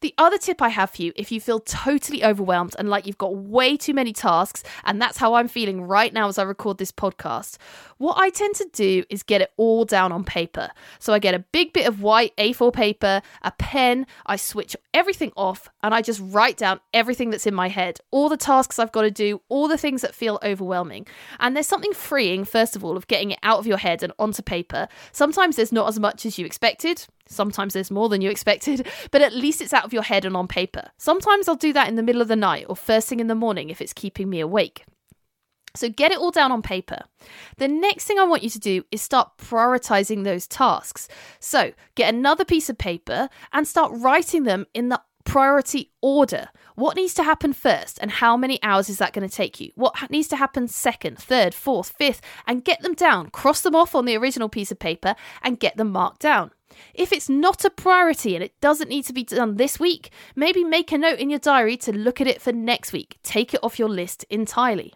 The 0.05 0.13
other 0.19 0.37
tip 0.37 0.61
I 0.61 0.69
have 0.69 0.91
for 0.91 1.01
you, 1.01 1.13
if 1.15 1.31
you 1.31 1.41
feel 1.41 1.59
totally 1.59 2.23
overwhelmed 2.23 2.75
and 2.77 2.87
like 2.87 3.07
you've 3.07 3.17
got 3.17 3.35
way 3.35 3.75
too 3.75 3.91
many 3.91 4.13
tasks, 4.13 4.61
and 4.83 5.01
that's 5.01 5.17
how 5.17 5.33
I'm 5.33 5.47
feeling 5.47 5.81
right 5.81 6.13
now 6.13 6.27
as 6.27 6.37
I 6.37 6.43
record 6.43 6.77
this 6.77 6.91
podcast, 6.91 7.57
what 7.97 8.15
I 8.19 8.29
tend 8.29 8.53
to 8.57 8.69
do 8.71 9.03
is 9.09 9.23
get 9.23 9.41
it 9.41 9.51
all 9.57 9.83
down 9.83 10.11
on 10.11 10.23
paper. 10.23 10.69
So 10.99 11.11
I 11.11 11.17
get 11.17 11.33
a 11.33 11.39
big 11.39 11.73
bit 11.73 11.87
of 11.87 12.03
white 12.03 12.37
A4 12.37 12.71
paper, 12.71 13.23
a 13.41 13.51
pen, 13.53 14.05
I 14.27 14.35
switch 14.35 14.75
everything 14.93 15.31
off, 15.35 15.69
and 15.81 15.91
I 15.91 16.03
just 16.03 16.21
write 16.23 16.57
down 16.57 16.81
everything 16.93 17.31
that's 17.31 17.47
in 17.47 17.55
my 17.55 17.69
head, 17.69 17.99
all 18.11 18.29
the 18.29 18.37
tasks 18.37 18.77
I've 18.77 18.91
got 18.91 19.03
to 19.03 19.11
do, 19.11 19.41
all 19.49 19.67
the 19.67 19.75
things 19.75 20.03
that 20.03 20.13
feel 20.13 20.37
overwhelming. 20.43 21.07
And 21.39 21.55
there's 21.55 21.65
something 21.65 21.93
freeing, 21.93 22.45
first 22.45 22.75
of 22.75 22.85
all, 22.85 22.95
of 22.95 23.07
getting 23.07 23.31
it 23.31 23.39
out 23.41 23.57
of 23.57 23.65
your 23.65 23.77
head 23.77 24.03
and 24.03 24.13
onto 24.19 24.43
paper. 24.43 24.87
Sometimes 25.13 25.55
there's 25.55 25.71
not 25.71 25.87
as 25.87 25.99
much 25.99 26.27
as 26.27 26.37
you 26.37 26.45
expected. 26.45 27.07
Sometimes 27.27 27.73
there's 27.73 27.89
more 27.89 28.07
than 28.07 28.21
you 28.21 28.29
expected, 28.29 28.87
but 29.11 29.21
at 29.21 29.33
least 29.33 29.61
it's 29.61 29.73
out 29.73 29.85
of 29.85 29.93
your 29.95 30.03
head 30.03 30.25
and 30.25 30.37
on 30.37 30.47
paper. 30.47 30.91
Sometimes 30.97 31.47
I'll 31.47 31.55
do 31.55 31.73
that 31.73 31.87
in 31.87 31.95
the 31.95 32.03
middle 32.03 32.21
of 32.21 32.27
the 32.27 32.35
night 32.35 32.67
or 32.69 32.75
first 32.75 33.07
thing 33.07 33.19
in 33.19 33.27
the 33.27 33.33
morning 33.33 33.71
if 33.71 33.81
it's 33.81 33.93
keeping 33.93 34.29
me 34.29 34.39
awake. 34.39 34.85
So 35.75 35.89
get 35.89 36.11
it 36.11 36.19
all 36.19 36.31
down 36.31 36.51
on 36.51 36.61
paper. 36.61 37.01
The 37.57 37.67
next 37.67 38.05
thing 38.05 38.19
I 38.19 38.23
want 38.23 38.43
you 38.43 38.49
to 38.51 38.59
do 38.59 38.83
is 38.91 39.01
start 39.01 39.37
prioritizing 39.37 40.23
those 40.23 40.47
tasks. 40.47 41.07
So 41.39 41.73
get 41.95 42.13
another 42.13 42.45
piece 42.45 42.69
of 42.69 42.77
paper 42.77 43.29
and 43.51 43.67
start 43.67 43.91
writing 43.93 44.43
them 44.43 44.65
in 44.73 44.89
the 44.89 45.01
priority 45.25 45.91
order. 46.01 46.49
What 46.75 46.95
needs 46.95 47.13
to 47.15 47.23
happen 47.23 47.51
first 47.51 47.99
and 48.01 48.09
how 48.09 48.37
many 48.37 48.61
hours 48.63 48.89
is 48.89 48.97
that 48.99 49.13
going 49.13 49.27
to 49.27 49.35
take 49.35 49.59
you? 49.59 49.71
What 49.75 50.09
needs 50.09 50.27
to 50.29 50.37
happen 50.37 50.67
second, 50.67 51.17
third, 51.17 51.53
fourth, 51.53 51.89
fifth, 51.89 52.21
and 52.47 52.63
get 52.63 52.81
them 52.81 52.93
down. 52.93 53.29
Cross 53.31 53.61
them 53.61 53.75
off 53.75 53.95
on 53.95 54.05
the 54.05 54.15
original 54.15 54.49
piece 54.49 54.71
of 54.71 54.79
paper 54.79 55.15
and 55.41 55.59
get 55.59 55.75
them 55.75 55.91
marked 55.91 56.21
down. 56.21 56.51
If 56.93 57.11
it's 57.11 57.29
not 57.29 57.65
a 57.65 57.69
priority 57.69 58.35
and 58.35 58.43
it 58.43 58.59
doesn't 58.61 58.89
need 58.89 59.05
to 59.05 59.13
be 59.13 59.23
done 59.23 59.55
this 59.55 59.79
week, 59.79 60.11
maybe 60.35 60.63
make 60.63 60.91
a 60.91 60.97
note 60.97 61.19
in 61.19 61.29
your 61.29 61.39
diary 61.39 61.77
to 61.77 61.91
look 61.91 62.21
at 62.21 62.27
it 62.27 62.41
for 62.41 62.51
next 62.51 62.93
week. 62.93 63.17
Take 63.23 63.53
it 63.53 63.63
off 63.63 63.79
your 63.79 63.89
list 63.89 64.25
entirely. 64.29 64.93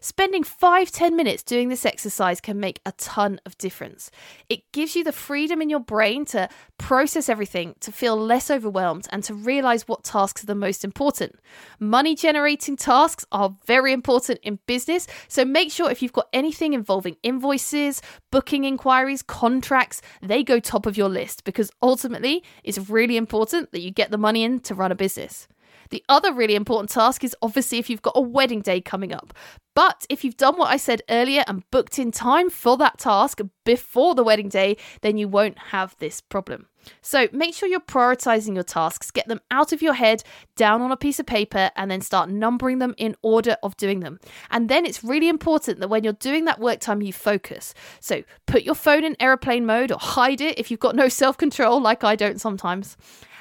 Spending 0.00 0.42
five 0.42 0.90
ten 0.90 1.16
minutes 1.16 1.42
doing 1.42 1.68
this 1.68 1.86
exercise 1.86 2.40
can 2.40 2.60
make 2.60 2.80
a 2.86 2.92
ton 2.92 3.40
of 3.46 3.56
difference. 3.58 4.10
It 4.48 4.70
gives 4.72 4.94
you 4.94 5.04
the 5.04 5.12
freedom 5.12 5.62
in 5.62 5.70
your 5.70 5.80
brain 5.80 6.24
to 6.26 6.48
process 6.78 7.28
everything, 7.28 7.74
to 7.80 7.92
feel 7.92 8.16
less 8.16 8.50
overwhelmed, 8.50 9.06
and 9.10 9.22
to 9.24 9.34
realize 9.34 9.88
what 9.88 10.04
tasks 10.04 10.42
are 10.42 10.46
the 10.46 10.54
most 10.54 10.84
important. 10.84 11.38
Money 11.78 12.14
generating 12.14 12.76
tasks 12.76 13.24
are 13.32 13.56
very 13.66 13.92
important 13.92 14.38
in 14.42 14.58
business, 14.66 15.06
so 15.28 15.44
make 15.44 15.70
sure 15.72 15.90
if 15.90 16.02
you've 16.02 16.12
got 16.12 16.28
anything 16.32 16.72
involving 16.72 17.16
invoices, 17.22 18.02
booking 18.30 18.64
inquiries, 18.64 19.22
contracts, 19.22 20.02
they 20.22 20.42
go 20.42 20.60
top 20.60 20.86
of 20.86 20.96
your 20.96 21.08
list 21.08 21.44
because 21.44 21.70
ultimately 21.82 22.44
it's 22.64 22.78
really 22.90 23.16
important 23.16 23.72
that 23.72 23.80
you 23.80 23.90
get 23.90 24.10
the 24.10 24.18
money 24.18 24.44
in 24.44 24.60
to 24.60 24.74
run 24.74 24.92
a 24.92 24.94
business. 24.94 25.48
The 25.90 26.04
other 26.08 26.32
really 26.32 26.54
important 26.54 26.90
task 26.90 27.24
is 27.24 27.36
obviously 27.42 27.78
if 27.78 27.90
you've 27.90 28.02
got 28.02 28.16
a 28.16 28.20
wedding 28.20 28.60
day 28.60 28.80
coming 28.80 29.12
up. 29.12 29.32
But 29.74 30.06
if 30.08 30.24
you've 30.24 30.38
done 30.38 30.56
what 30.56 30.70
I 30.70 30.78
said 30.78 31.02
earlier 31.10 31.44
and 31.46 31.62
booked 31.70 31.98
in 31.98 32.10
time 32.10 32.48
for 32.48 32.78
that 32.78 32.98
task 32.98 33.40
before 33.66 34.14
the 34.14 34.24
wedding 34.24 34.48
day, 34.48 34.78
then 35.02 35.18
you 35.18 35.28
won't 35.28 35.58
have 35.58 35.94
this 35.98 36.22
problem. 36.22 36.68
So 37.02 37.28
make 37.30 37.54
sure 37.54 37.68
you're 37.68 37.80
prioritizing 37.80 38.54
your 38.54 38.64
tasks, 38.64 39.10
get 39.10 39.28
them 39.28 39.40
out 39.50 39.72
of 39.72 39.82
your 39.82 39.92
head, 39.92 40.22
down 40.56 40.80
on 40.80 40.92
a 40.92 40.96
piece 40.96 41.18
of 41.18 41.26
paper, 41.26 41.70
and 41.76 41.90
then 41.90 42.00
start 42.00 42.30
numbering 42.30 42.78
them 42.78 42.94
in 42.96 43.16
order 43.20 43.56
of 43.62 43.76
doing 43.76 44.00
them. 44.00 44.18
And 44.50 44.70
then 44.70 44.86
it's 44.86 45.04
really 45.04 45.28
important 45.28 45.80
that 45.80 45.88
when 45.88 46.04
you're 46.04 46.14
doing 46.14 46.46
that 46.46 46.60
work 46.60 46.80
time, 46.80 47.02
you 47.02 47.12
focus. 47.12 47.74
So 48.00 48.22
put 48.46 48.62
your 48.62 48.74
phone 48.74 49.04
in 49.04 49.14
airplane 49.20 49.66
mode 49.66 49.92
or 49.92 49.98
hide 50.00 50.40
it 50.40 50.58
if 50.58 50.70
you've 50.70 50.80
got 50.80 50.96
no 50.96 51.08
self 51.08 51.36
control, 51.36 51.80
like 51.80 52.02
I 52.02 52.16
don't 52.16 52.40
sometimes 52.40 52.96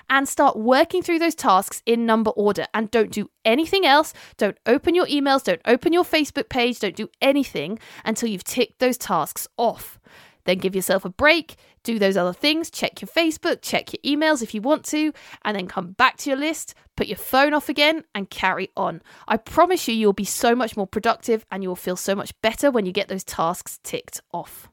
and 0.09 0.27
start 0.27 0.57
working 0.57 1.01
through 1.01 1.19
those 1.19 1.35
tasks 1.35 1.81
in 1.85 2.05
number 2.05 2.31
order 2.31 2.65
and 2.73 2.91
don't 2.91 3.11
do 3.11 3.29
anything 3.43 3.85
else. 3.85 4.13
Don't 4.37 4.57
open 4.65 4.95
your 4.95 5.07
emails, 5.07 5.43
don't 5.43 5.61
open 5.65 5.93
your 5.93 6.03
Facebook 6.03 6.49
page, 6.49 6.79
don't 6.79 6.95
do 6.95 7.09
anything 7.21 7.79
until 8.03 8.29
you've 8.29 8.43
ticked 8.43 8.79
those 8.79 8.97
tasks 8.97 9.47
off. 9.57 9.99
Then 10.45 10.59
give 10.59 10.75
yourself 10.75 11.05
a 11.05 11.09
break, 11.09 11.55
do 11.83 11.99
those 11.99 12.17
other 12.17 12.33
things, 12.33 12.69
check 12.69 13.01
your 13.01 13.09
Facebook, 13.09 13.61
check 13.61 13.91
your 13.93 14.17
emails 14.17 14.41
if 14.41 14.53
you 14.53 14.61
want 14.61 14.85
to, 14.85 15.11
and 15.43 15.57
then 15.57 15.67
come 15.67 15.91
back 15.93 16.17
to 16.17 16.29
your 16.29 16.37
list, 16.37 16.75
put 16.95 17.07
your 17.07 17.17
phone 17.17 17.53
off 17.53 17.67
again, 17.67 18.03
and 18.13 18.29
carry 18.29 18.69
on. 18.77 19.01
I 19.27 19.37
promise 19.37 19.87
you, 19.87 19.95
you'll 19.95 20.13
be 20.13 20.23
so 20.23 20.55
much 20.55 20.77
more 20.77 20.87
productive 20.87 21.45
and 21.51 21.63
you'll 21.63 21.75
feel 21.75 21.95
so 21.95 22.15
much 22.15 22.39
better 22.41 22.69
when 22.69 22.85
you 22.85 22.91
get 22.91 23.07
those 23.07 23.23
tasks 23.23 23.79
ticked 23.83 24.21
off. 24.31 24.69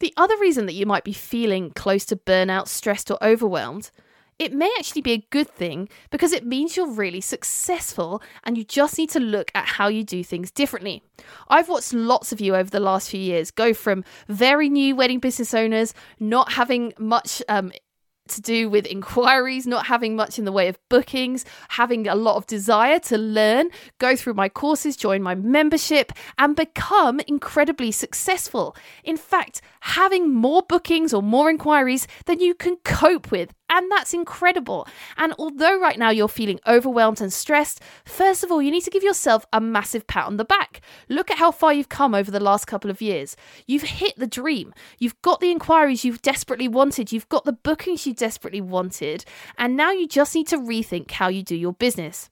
The 0.00 0.14
other 0.16 0.36
reason 0.38 0.66
that 0.66 0.74
you 0.74 0.86
might 0.86 1.04
be 1.04 1.12
feeling 1.12 1.70
close 1.70 2.04
to 2.06 2.16
burnout, 2.16 2.68
stressed, 2.68 3.10
or 3.10 3.18
overwhelmed 3.22 3.90
it 4.38 4.52
may 4.52 4.72
actually 4.78 5.02
be 5.02 5.12
a 5.12 5.26
good 5.30 5.48
thing 5.48 5.88
because 6.10 6.32
it 6.32 6.46
means 6.46 6.76
you're 6.76 6.90
really 6.90 7.20
successful 7.20 8.22
and 8.44 8.56
you 8.56 8.64
just 8.64 8.96
need 8.96 9.10
to 9.10 9.20
look 9.20 9.50
at 9.54 9.66
how 9.66 9.88
you 9.88 10.04
do 10.04 10.22
things 10.22 10.50
differently. 10.50 11.02
I've 11.48 11.68
watched 11.68 11.92
lots 11.92 12.32
of 12.32 12.40
you 12.40 12.54
over 12.54 12.70
the 12.70 12.80
last 12.80 13.10
few 13.10 13.20
years 13.20 13.50
go 13.50 13.74
from 13.74 14.04
very 14.28 14.68
new 14.68 14.94
wedding 14.94 15.18
business 15.18 15.54
owners, 15.54 15.92
not 16.20 16.52
having 16.52 16.92
much 16.98 17.42
um, 17.48 17.72
to 18.28 18.40
do 18.40 18.70
with 18.70 18.86
inquiries, 18.98 19.66
not 19.66 19.86
having 19.86 20.14
much 20.14 20.38
in 20.38 20.44
the 20.44 20.52
way 20.52 20.68
of 20.68 20.78
bookings, 20.88 21.44
having 21.70 22.06
a 22.06 22.14
lot 22.14 22.36
of 22.36 22.46
desire 22.46 23.00
to 23.00 23.18
learn, 23.18 23.70
go 23.98 24.14
through 24.14 24.34
my 24.34 24.48
courses, 24.48 24.96
join 24.96 25.20
my 25.20 25.34
membership, 25.34 26.12
and 26.38 26.54
become 26.54 27.20
incredibly 27.26 27.90
successful. 27.90 28.76
In 29.02 29.16
fact, 29.16 29.60
having 29.80 30.32
more 30.32 30.62
bookings 30.62 31.12
or 31.12 31.22
more 31.22 31.50
inquiries 31.50 32.06
than 32.26 32.38
you 32.38 32.54
can 32.54 32.76
cope 32.84 33.32
with. 33.32 33.52
And 33.70 33.90
that's 33.90 34.14
incredible. 34.14 34.86
And 35.16 35.34
although 35.38 35.78
right 35.78 35.98
now 35.98 36.10
you're 36.10 36.28
feeling 36.28 36.58
overwhelmed 36.66 37.20
and 37.20 37.32
stressed, 37.32 37.80
first 38.04 38.42
of 38.42 38.50
all, 38.50 38.62
you 38.62 38.70
need 38.70 38.84
to 38.84 38.90
give 38.90 39.02
yourself 39.02 39.44
a 39.52 39.60
massive 39.60 40.06
pat 40.06 40.26
on 40.26 40.38
the 40.38 40.44
back. 40.44 40.80
Look 41.08 41.30
at 41.30 41.38
how 41.38 41.50
far 41.50 41.74
you've 41.74 41.88
come 41.88 42.14
over 42.14 42.30
the 42.30 42.40
last 42.40 42.66
couple 42.66 42.90
of 42.90 43.02
years. 43.02 43.36
You've 43.66 43.82
hit 43.82 44.14
the 44.16 44.26
dream. 44.26 44.72
You've 44.98 45.20
got 45.22 45.40
the 45.40 45.50
inquiries 45.50 46.04
you've 46.04 46.22
desperately 46.22 46.68
wanted. 46.68 47.12
You've 47.12 47.28
got 47.28 47.44
the 47.44 47.52
bookings 47.52 48.06
you 48.06 48.14
desperately 48.14 48.62
wanted. 48.62 49.24
And 49.58 49.76
now 49.76 49.92
you 49.92 50.08
just 50.08 50.34
need 50.34 50.48
to 50.48 50.58
rethink 50.58 51.10
how 51.10 51.28
you 51.28 51.42
do 51.42 51.56
your 51.56 51.74
business. 51.74 52.30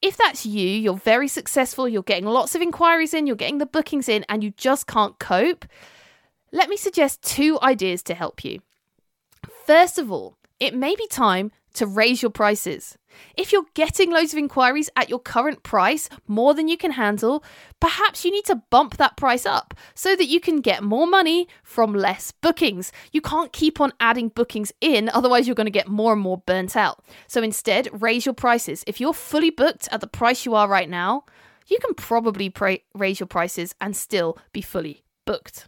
If 0.00 0.16
that's 0.16 0.44
you, 0.44 0.68
you're 0.68 0.94
very 0.94 1.28
successful, 1.28 1.88
you're 1.88 2.02
getting 2.02 2.26
lots 2.26 2.56
of 2.56 2.62
inquiries 2.62 3.14
in, 3.14 3.28
you're 3.28 3.36
getting 3.36 3.58
the 3.58 3.66
bookings 3.66 4.08
in, 4.08 4.24
and 4.28 4.42
you 4.42 4.50
just 4.56 4.88
can't 4.88 5.16
cope, 5.20 5.64
let 6.50 6.68
me 6.68 6.76
suggest 6.76 7.22
two 7.22 7.58
ideas 7.62 8.02
to 8.04 8.14
help 8.14 8.44
you. 8.44 8.60
First 9.64 9.98
of 9.98 10.10
all, 10.10 10.36
it 10.62 10.74
may 10.74 10.94
be 10.94 11.08
time 11.08 11.50
to 11.74 11.86
raise 11.86 12.22
your 12.22 12.30
prices. 12.30 12.96
If 13.36 13.50
you're 13.50 13.66
getting 13.74 14.12
loads 14.12 14.32
of 14.32 14.38
inquiries 14.38 14.88
at 14.94 15.08
your 15.08 15.18
current 15.18 15.64
price, 15.64 16.08
more 16.28 16.54
than 16.54 16.68
you 16.68 16.76
can 16.76 16.92
handle, 16.92 17.42
perhaps 17.80 18.24
you 18.24 18.30
need 18.30 18.44
to 18.44 18.62
bump 18.70 18.96
that 18.96 19.16
price 19.16 19.44
up 19.44 19.74
so 19.96 20.14
that 20.14 20.28
you 20.28 20.38
can 20.38 20.60
get 20.60 20.84
more 20.84 21.06
money 21.08 21.48
from 21.64 21.94
less 21.94 22.30
bookings. 22.30 22.92
You 23.10 23.20
can't 23.20 23.52
keep 23.52 23.80
on 23.80 23.92
adding 23.98 24.28
bookings 24.28 24.72
in, 24.80 25.08
otherwise, 25.08 25.48
you're 25.48 25.56
going 25.56 25.66
to 25.66 25.72
get 25.72 25.88
more 25.88 26.12
and 26.12 26.22
more 26.22 26.38
burnt 26.38 26.76
out. 26.76 27.02
So 27.26 27.42
instead, 27.42 27.88
raise 28.00 28.24
your 28.24 28.34
prices. 28.34 28.84
If 28.86 29.00
you're 29.00 29.12
fully 29.12 29.50
booked 29.50 29.88
at 29.90 30.00
the 30.00 30.06
price 30.06 30.46
you 30.46 30.54
are 30.54 30.68
right 30.68 30.88
now, 30.88 31.24
you 31.66 31.78
can 31.80 31.94
probably 31.94 32.50
pra- 32.50 32.78
raise 32.94 33.18
your 33.18 33.26
prices 33.26 33.74
and 33.80 33.96
still 33.96 34.38
be 34.52 34.62
fully 34.62 35.02
booked 35.24 35.66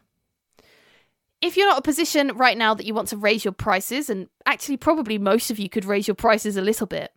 if 1.44 1.56
you're 1.56 1.68
not 1.68 1.78
a 1.78 1.82
position 1.82 2.32
right 2.36 2.56
now 2.56 2.74
that 2.74 2.86
you 2.86 2.94
want 2.94 3.08
to 3.08 3.16
raise 3.16 3.44
your 3.44 3.52
prices, 3.52 4.08
and 4.08 4.28
actually, 4.46 4.76
probably 4.76 5.18
most 5.18 5.50
of 5.50 5.58
you 5.58 5.68
could 5.68 5.84
raise 5.84 6.08
your 6.08 6.14
prices 6.14 6.56
a 6.56 6.62
little 6.62 6.86
bit, 6.86 7.12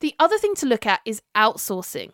the 0.00 0.14
other 0.18 0.38
thing 0.38 0.54
to 0.56 0.66
look 0.66 0.86
at 0.86 1.00
is 1.04 1.22
outsourcing. 1.34 2.12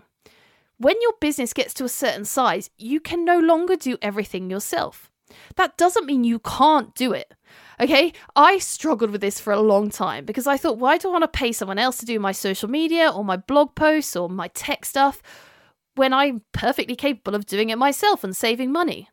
When 0.79 0.97
your 1.03 1.13
business 1.21 1.53
gets 1.53 1.75
to 1.75 1.85
a 1.85 1.91
certain 1.91 2.25
size, 2.25 2.71
you 2.79 3.01
can 3.01 3.25
no 3.25 3.39
longer 3.39 3.77
do 3.77 3.99
everything 4.01 4.49
yourself. 4.49 5.11
That 5.57 5.77
doesn't 5.77 6.07
mean 6.07 6.25
you 6.25 6.39
can't 6.39 6.95
do 6.95 7.13
it. 7.13 7.35
Okay, 7.79 8.13
I 8.35 8.59
struggled 8.59 9.11
with 9.11 9.21
this 9.21 9.39
for 9.39 9.53
a 9.53 9.61
long 9.61 9.91
time 9.91 10.25
because 10.25 10.47
I 10.47 10.57
thought, 10.57 10.79
why 10.79 10.99
do 10.99 11.09
I 11.09 11.13
want 11.13 11.23
to 11.25 11.29
pay 11.29 11.53
someone 11.53 11.79
else 11.79 11.99
to 11.99 12.07
do 12.07 12.19
my 12.19 12.33
social 12.33 12.69
media 12.69 13.11
or 13.11 13.25
my 13.25 13.37
blog 13.37 13.75
posts 13.75 14.17
or 14.17 14.29
my 14.29 14.49
tech 14.49 14.85
stuff 14.85 15.23
when 15.95 16.13
I'm 16.13 16.43
perfectly 16.53 16.97
capable 16.97 17.35
of 17.35 17.47
doing 17.47 17.71
it 17.71 17.77
myself 17.77 18.25
and 18.25 18.35
saving 18.35 18.73
money? 18.73 19.09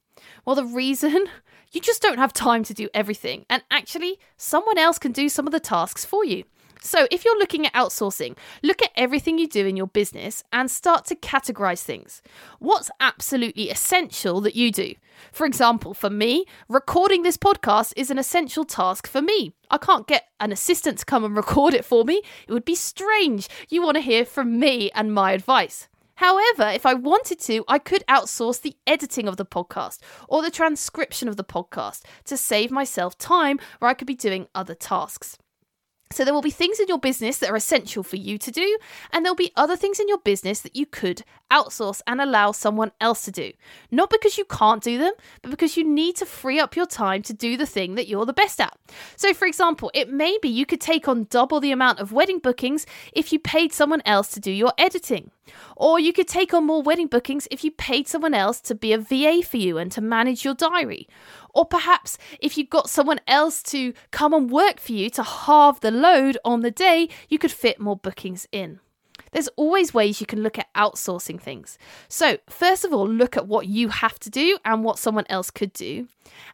Well, 0.46 0.56
the 0.56 0.66
reason 0.66 1.28
you 1.71 1.82
just 1.82 2.01
don't 2.01 2.19
have 2.19 2.34
time 2.34 2.63
to 2.65 2.73
do 2.73 2.89
everything, 2.93 3.45
and 3.49 3.63
actually, 3.69 4.19
someone 4.38 4.77
else 4.77 4.99
can 4.99 5.12
do 5.12 5.30
some 5.30 5.47
of 5.47 5.53
the 5.53 5.60
tasks 5.60 6.06
for 6.06 6.25
you. 6.25 6.43
So, 6.82 7.08
if 7.12 7.25
you're 7.25 7.38
looking 7.38 7.65
at 7.65 7.73
outsourcing, 7.73 8.38
look 8.63 8.82
at 8.82 8.91
everything 8.95 9.38
you 9.38 9.47
do 9.47 9.65
in 9.65 9.75
your 9.75 9.88
business 9.88 10.43
and 10.53 10.69
start 10.69 11.06
to 11.06 11.15
categorize 11.15 11.82
things. 11.82 12.21
What's 12.60 12.91
absolutely 12.99 13.69
essential 13.69 14.41
that 14.41 14.56
you 14.56 14.71
do? 14.71 14.93
For 15.32 15.45
example, 15.45 15.93
for 15.93 16.10
me, 16.10 16.45
recording 16.69 17.23
this 17.23 17.38
podcast 17.38 17.93
is 17.95 18.12
an 18.12 18.19
essential 18.19 18.63
task 18.63 19.08
for 19.08 19.21
me. 19.21 19.53
I 19.69 19.77
can't 19.77 20.08
get 20.08 20.27
an 20.39 20.51
assistant 20.51 20.99
to 20.99 21.06
come 21.06 21.23
and 21.23 21.36
record 21.38 21.73
it 21.73 21.84
for 21.86 22.06
me. 22.06 22.21
It 22.47 22.53
would 22.53 22.65
be 22.65 22.75
strange. 22.75 23.49
You 23.69 23.82
want 23.82 23.95
to 23.95 24.01
hear 24.01 24.23
from 24.23 24.60
me 24.60 24.91
and 24.93 25.13
my 25.13 25.32
advice. 25.32 25.88
However, 26.17 26.67
if 26.69 26.86
I 26.86 26.95
wanted 26.95 27.39
to, 27.41 27.63
I 27.67 27.80
could 27.80 28.03
outsource 28.10 28.62
the 28.62 28.75
editing 28.88 29.27
of 29.27 29.38
the 29.38 29.45
podcast 29.45 29.99
or 30.27 30.41
the 30.41 30.51
transcription 30.51 31.27
of 31.27 31.38
the 31.38 31.43
podcast 31.43 32.03
to 32.25 32.36
save 32.36 32.71
myself 32.71 33.17
time 33.17 33.60
where 33.80 33.89
I 33.89 33.93
could 33.93 34.08
be 34.08 34.15
doing 34.15 34.47
other 34.56 34.75
tasks. 34.75 35.38
So, 36.12 36.23
there 36.23 36.34
will 36.34 36.41
be 36.41 36.49
things 36.49 36.80
in 36.80 36.88
your 36.88 36.99
business 36.99 37.38
that 37.38 37.49
are 37.49 37.56
essential 37.56 38.01
for 38.01 38.15
you 38.15 38.38
to 38.38 38.49
do, 38.49 38.77
and 39.12 39.23
there'll 39.23 39.36
be 39.36 39.51
other 39.58 39.75
things 39.75 39.99
in 39.99 40.08
your 40.08 40.19
business 40.19 40.62
that 40.62 40.75
you 40.75 40.86
could 40.86 41.23
outsource 41.51 42.01
and 42.08 42.21
allow 42.21 42.53
someone 42.53 42.93
else 43.01 43.25
to 43.25 43.32
do. 43.32 43.51
Not 43.91 44.10
because 44.10 44.38
you 44.38 44.45
can't 44.45 44.82
do 44.82 44.97
them, 44.97 45.12
but 45.41 45.51
because 45.51 45.75
you 45.75 45.84
need 45.84 46.15
to 46.15 46.25
free 46.25 46.60
up 46.60 46.77
your 46.77 46.86
time 46.86 47.21
to 47.23 47.34
do 47.34 47.58
the 47.58 47.65
thing 47.65 47.95
that 47.95 48.08
you're 48.08 48.25
the 48.25 48.32
best 48.32 48.62
at. 48.62 48.77
So, 49.17 49.34
for 49.34 49.45
example, 49.45 49.91
it 49.93 50.10
may 50.10 50.39
be 50.41 50.47
you 50.47 50.65
could 50.65 50.82
take 50.82 51.10
on 51.10 51.27
double 51.30 51.60
the 51.60 51.73
amount 51.73 51.99
of 51.99 52.13
wedding 52.13 52.39
bookings 52.39 52.86
if 53.12 53.34
you 53.34 53.38
paid 53.38 53.73
someone 53.73 54.01
else 54.06 54.30
to 54.30 54.39
do 54.39 54.51
your 54.51 54.71
editing. 54.77 55.32
Or 55.76 56.00
you 56.00 56.14
could 56.14 56.28
take 56.28 56.54
on 56.54 56.66
more 56.66 56.82
wedding 56.82 57.08
bookings 57.08 57.48
if 57.52 57.64
you 57.64 57.72
paid 57.72 58.08
someone 58.08 58.34
else 58.34 58.62
to 58.62 58.76
be 58.76 58.94
a 58.94 58.98
VA 58.98 59.42
for 59.44 59.58
you 59.58 59.78
and 59.78 59.92
to 59.92 60.02
manage 60.02 60.44
your 60.44 60.54
diary. 60.54 61.08
Or 61.54 61.66
perhaps 61.66 62.18
if 62.40 62.58
you 62.58 62.66
got 62.66 62.90
someone 62.90 63.20
else 63.28 63.64
to 63.64 63.94
come 64.12 64.34
and 64.34 64.50
work 64.50 64.80
for 64.80 64.92
you 64.92 65.10
to 65.12 65.24
halve 65.24 65.80
the 65.80 65.92
load 65.92 66.38
on 66.46 66.62
the 66.62 66.72
day, 66.72 67.10
you 67.30 67.38
could 67.40 67.52
fit 67.52 67.80
more 67.80 67.96
bookings 67.96 68.48
in. 68.52 68.80
There's 69.38 69.50
always 69.50 69.93
ways 69.93 70.19
you 70.19 70.26
can 70.26 70.41
look 70.41 70.58
at 70.58 70.73
outsourcing 70.73 71.39
things. 71.39 71.78
So, 72.08 72.39
first 72.50 72.84
of 72.84 72.91
all, 72.91 73.08
look 73.08 73.38
at 73.38 73.47
what 73.47 73.67
you 73.67 73.89
have 73.89 74.17
to 74.21 74.32
do 74.32 74.58
and 74.65 74.84
what 74.84 74.97
someone 74.97 75.26
else 75.30 75.52
could 75.52 75.73
do. 75.73 76.08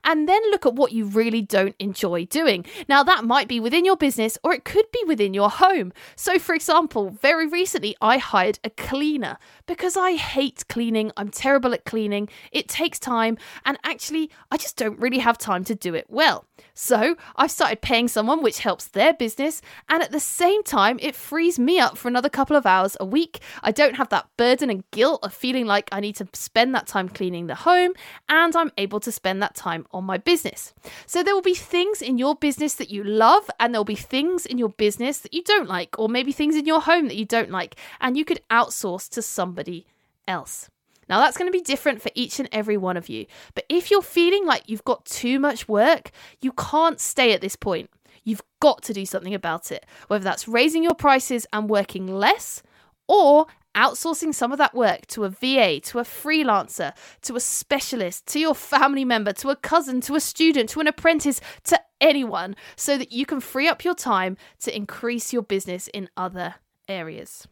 And 0.03 0.27
then 0.27 0.41
look 0.51 0.65
at 0.65 0.75
what 0.75 0.91
you 0.91 1.05
really 1.05 1.41
don't 1.41 1.75
enjoy 1.79 2.25
doing. 2.25 2.65
Now, 2.89 3.03
that 3.03 3.23
might 3.23 3.47
be 3.47 3.59
within 3.59 3.85
your 3.85 3.95
business 3.95 4.37
or 4.43 4.53
it 4.53 4.65
could 4.65 4.85
be 4.91 5.03
within 5.07 5.33
your 5.33 5.49
home. 5.49 5.93
So, 6.15 6.37
for 6.37 6.53
example, 6.53 7.09
very 7.09 7.47
recently 7.47 7.95
I 8.01 8.17
hired 8.17 8.59
a 8.63 8.69
cleaner 8.69 9.37
because 9.65 9.95
I 9.95 10.15
hate 10.15 10.67
cleaning. 10.67 11.11
I'm 11.17 11.29
terrible 11.29 11.73
at 11.73 11.85
cleaning. 11.85 12.29
It 12.51 12.67
takes 12.67 12.99
time, 12.99 13.37
and 13.65 13.77
actually, 13.83 14.29
I 14.51 14.57
just 14.57 14.77
don't 14.77 14.99
really 14.99 15.19
have 15.19 15.37
time 15.37 15.63
to 15.65 15.75
do 15.75 15.95
it 15.95 16.07
well. 16.09 16.45
So, 16.73 17.15
I've 17.35 17.51
started 17.51 17.81
paying 17.81 18.07
someone, 18.07 18.43
which 18.43 18.59
helps 18.59 18.87
their 18.87 19.13
business, 19.13 19.61
and 19.89 20.03
at 20.03 20.11
the 20.11 20.19
same 20.19 20.63
time, 20.63 20.99
it 21.01 21.15
frees 21.15 21.57
me 21.57 21.79
up 21.79 21.97
for 21.97 22.07
another 22.07 22.29
couple 22.29 22.55
of 22.55 22.65
hours 22.73 22.97
a 22.99 23.05
week. 23.05 23.39
I 23.61 23.71
don't 23.71 23.95
have 23.95 24.09
that 24.09 24.27
burden 24.37 24.69
and 24.69 24.83
guilt 24.91 25.19
of 25.23 25.33
feeling 25.33 25.65
like 25.65 25.89
I 25.91 25.99
need 25.99 26.15
to 26.17 26.27
spend 26.33 26.73
that 26.73 26.87
time 26.87 27.07
cleaning 27.09 27.47
the 27.47 27.55
home, 27.55 27.93
and 28.27 28.55
I'm 28.55 28.71
able 28.77 28.99
to 29.01 29.11
spend 29.11 29.41
that 29.41 29.55
time 29.55 29.85
on 29.91 30.03
my 30.03 30.17
business. 30.17 30.73
So, 31.05 31.21
there 31.21 31.35
will 31.35 31.41
be 31.41 31.53
things 31.55 32.01
in 32.01 32.17
your 32.17 32.35
business 32.35 32.73
that 32.75 32.89
you 32.89 33.03
love, 33.03 33.49
and 33.59 33.73
there'll 33.73 33.85
be 33.85 33.95
things 33.95 34.45
in 34.45 34.57
your 34.57 34.69
business 34.69 35.19
that 35.19 35.33
you 35.33 35.43
don't 35.43 35.69
like, 35.69 35.97
or 35.99 36.09
maybe 36.09 36.31
things 36.31 36.55
in 36.55 36.65
your 36.65 36.81
home 36.81 37.07
that 37.07 37.17
you 37.17 37.25
don't 37.25 37.51
like, 37.51 37.75
and 38.01 38.17
you 38.17 38.25
could 38.25 38.41
outsource 38.49 39.09
to 39.09 39.21
somebody 39.21 39.85
else. 40.27 40.69
Now, 41.09 41.19
that's 41.19 41.37
going 41.37 41.51
to 41.51 41.57
be 41.57 41.61
different 41.61 42.01
for 42.01 42.11
each 42.15 42.39
and 42.39 42.49
every 42.51 42.77
one 42.77 42.97
of 42.97 43.09
you. 43.09 43.25
But 43.55 43.65
if 43.69 43.91
you're 43.91 44.01
feeling 44.01 44.45
like 44.45 44.63
you've 44.67 44.85
got 44.85 45.05
too 45.05 45.39
much 45.39 45.67
work, 45.67 46.11
you 46.41 46.53
can't 46.53 46.99
stay 46.99 47.33
at 47.33 47.41
this 47.41 47.55
point. 47.55 47.89
You've 48.23 48.43
got 48.59 48.81
to 48.83 48.93
do 48.93 49.05
something 49.05 49.33
about 49.33 49.71
it, 49.71 49.85
whether 50.07 50.23
that's 50.23 50.47
raising 50.47 50.83
your 50.83 50.95
prices 50.95 51.45
and 51.51 51.69
working 51.69 52.07
less 52.07 52.63
or 53.07 53.47
outsourcing 53.75 54.33
some 54.33 54.51
of 54.51 54.57
that 54.59 54.75
work 54.75 55.07
to 55.07 55.23
a 55.23 55.29
VA, 55.29 55.79
to 55.79 55.99
a 55.99 56.03
freelancer, 56.03 56.93
to 57.21 57.35
a 57.35 57.39
specialist, 57.39 58.27
to 58.27 58.39
your 58.39 58.55
family 58.55 59.03
member, 59.03 59.33
to 59.33 59.49
a 59.49 59.55
cousin, 59.55 59.99
to 60.01 60.15
a 60.15 60.19
student, 60.19 60.69
to 60.69 60.79
an 60.79 60.87
apprentice, 60.87 61.41
to 61.63 61.79
anyone, 61.99 62.55
so 62.75 62.97
that 62.97 63.11
you 63.11 63.25
can 63.25 63.39
free 63.39 63.67
up 63.67 63.83
your 63.83 63.95
time 63.95 64.37
to 64.59 64.75
increase 64.75 65.33
your 65.33 65.41
business 65.41 65.87
in 65.87 66.09
other 66.15 66.55
areas. 66.87 67.47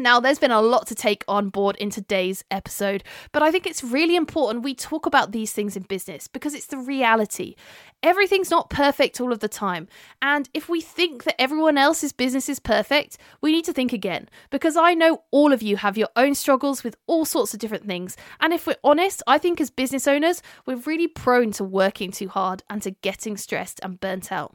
Now, 0.00 0.20
there's 0.20 0.38
been 0.38 0.52
a 0.52 0.62
lot 0.62 0.86
to 0.86 0.94
take 0.94 1.24
on 1.26 1.48
board 1.48 1.74
in 1.76 1.90
today's 1.90 2.44
episode, 2.52 3.02
but 3.32 3.42
I 3.42 3.50
think 3.50 3.66
it's 3.66 3.82
really 3.82 4.14
important 4.14 4.62
we 4.62 4.72
talk 4.72 5.06
about 5.06 5.32
these 5.32 5.52
things 5.52 5.76
in 5.76 5.82
business 5.82 6.28
because 6.28 6.54
it's 6.54 6.66
the 6.66 6.78
reality. 6.78 7.56
Everything's 8.00 8.48
not 8.48 8.70
perfect 8.70 9.20
all 9.20 9.32
of 9.32 9.40
the 9.40 9.48
time. 9.48 9.88
And 10.22 10.48
if 10.54 10.68
we 10.68 10.80
think 10.80 11.24
that 11.24 11.40
everyone 11.40 11.76
else's 11.76 12.12
business 12.12 12.48
is 12.48 12.60
perfect, 12.60 13.18
we 13.40 13.50
need 13.50 13.64
to 13.64 13.72
think 13.72 13.92
again 13.92 14.28
because 14.50 14.76
I 14.76 14.94
know 14.94 15.24
all 15.32 15.52
of 15.52 15.62
you 15.62 15.76
have 15.78 15.98
your 15.98 16.10
own 16.14 16.36
struggles 16.36 16.84
with 16.84 16.94
all 17.08 17.24
sorts 17.24 17.52
of 17.52 17.58
different 17.58 17.86
things. 17.86 18.16
And 18.38 18.52
if 18.52 18.68
we're 18.68 18.76
honest, 18.84 19.24
I 19.26 19.38
think 19.38 19.60
as 19.60 19.68
business 19.68 20.06
owners, 20.06 20.42
we're 20.64 20.76
really 20.76 21.08
prone 21.08 21.50
to 21.52 21.64
working 21.64 22.12
too 22.12 22.28
hard 22.28 22.62
and 22.70 22.80
to 22.82 22.92
getting 22.92 23.36
stressed 23.36 23.80
and 23.82 23.98
burnt 23.98 24.30
out. 24.30 24.54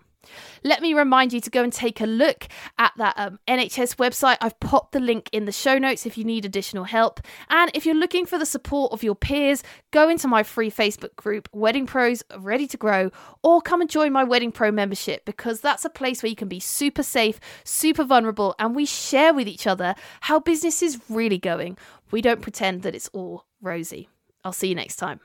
Let 0.63 0.81
me 0.81 0.93
remind 0.93 1.33
you 1.33 1.41
to 1.41 1.49
go 1.49 1.63
and 1.63 1.71
take 1.71 2.01
a 2.01 2.05
look 2.05 2.47
at 2.77 2.93
that 2.97 3.13
um, 3.17 3.39
NHS 3.47 3.95
website. 3.95 4.37
I've 4.41 4.59
popped 4.59 4.91
the 4.93 4.99
link 4.99 5.29
in 5.31 5.45
the 5.45 5.51
show 5.51 5.77
notes 5.77 6.05
if 6.05 6.17
you 6.17 6.23
need 6.23 6.45
additional 6.45 6.85
help. 6.85 7.19
And 7.49 7.71
if 7.73 7.85
you're 7.85 7.95
looking 7.95 8.25
for 8.25 8.37
the 8.37 8.45
support 8.45 8.91
of 8.91 9.03
your 9.03 9.15
peers, 9.15 9.63
go 9.91 10.09
into 10.09 10.27
my 10.27 10.43
free 10.43 10.71
Facebook 10.71 11.15
group, 11.15 11.49
Wedding 11.51 11.85
Pros 11.85 12.23
Ready 12.37 12.67
to 12.67 12.77
Grow, 12.77 13.11
or 13.43 13.61
come 13.61 13.81
and 13.81 13.89
join 13.89 14.11
my 14.11 14.23
Wedding 14.23 14.51
Pro 14.51 14.71
membership 14.71 15.25
because 15.25 15.61
that's 15.61 15.85
a 15.85 15.89
place 15.89 16.23
where 16.23 16.29
you 16.29 16.35
can 16.35 16.47
be 16.47 16.59
super 16.59 17.03
safe, 17.03 17.39
super 17.63 18.03
vulnerable, 18.03 18.55
and 18.59 18.75
we 18.75 18.85
share 18.85 19.33
with 19.33 19.47
each 19.47 19.67
other 19.67 19.95
how 20.21 20.39
business 20.39 20.81
is 20.81 20.99
really 21.09 21.37
going. 21.37 21.77
We 22.11 22.21
don't 22.21 22.41
pretend 22.41 22.83
that 22.83 22.95
it's 22.95 23.09
all 23.13 23.45
rosy. 23.61 24.09
I'll 24.43 24.53
see 24.53 24.67
you 24.67 24.75
next 24.75 24.97
time. 24.97 25.19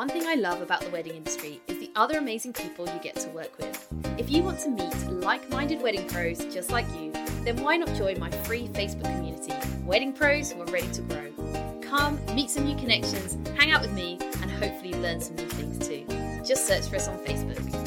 One 0.00 0.08
thing 0.08 0.26
I 0.26 0.34
love 0.34 0.62
about 0.62 0.80
the 0.80 0.88
wedding 0.88 1.14
industry 1.14 1.60
is 1.66 1.78
the 1.78 1.90
other 1.94 2.16
amazing 2.16 2.54
people 2.54 2.86
you 2.86 2.98
get 3.02 3.16
to 3.16 3.28
work 3.28 3.58
with. 3.58 3.86
If 4.16 4.30
you 4.30 4.42
want 4.42 4.58
to 4.60 4.70
meet 4.70 4.94
like 5.10 5.46
minded 5.50 5.82
wedding 5.82 6.08
pros 6.08 6.38
just 6.46 6.70
like 6.70 6.86
you, 6.98 7.12
then 7.44 7.62
why 7.62 7.76
not 7.76 7.94
join 7.98 8.18
my 8.18 8.30
free 8.30 8.68
Facebook 8.68 9.04
community, 9.14 9.52
Wedding 9.84 10.14
Pros 10.14 10.52
Who 10.52 10.62
Are 10.62 10.64
Ready 10.64 10.90
to 10.92 11.02
Grow? 11.02 11.80
Come, 11.82 12.18
meet 12.34 12.48
some 12.48 12.64
new 12.64 12.76
connections, 12.76 13.36
hang 13.58 13.72
out 13.72 13.82
with 13.82 13.92
me, 13.92 14.16
and 14.40 14.50
hopefully 14.50 14.94
learn 14.94 15.20
some 15.20 15.36
new 15.36 15.48
things 15.48 15.86
too. 15.86 16.06
Just 16.46 16.66
search 16.66 16.86
for 16.86 16.96
us 16.96 17.06
on 17.06 17.18
Facebook. 17.18 17.79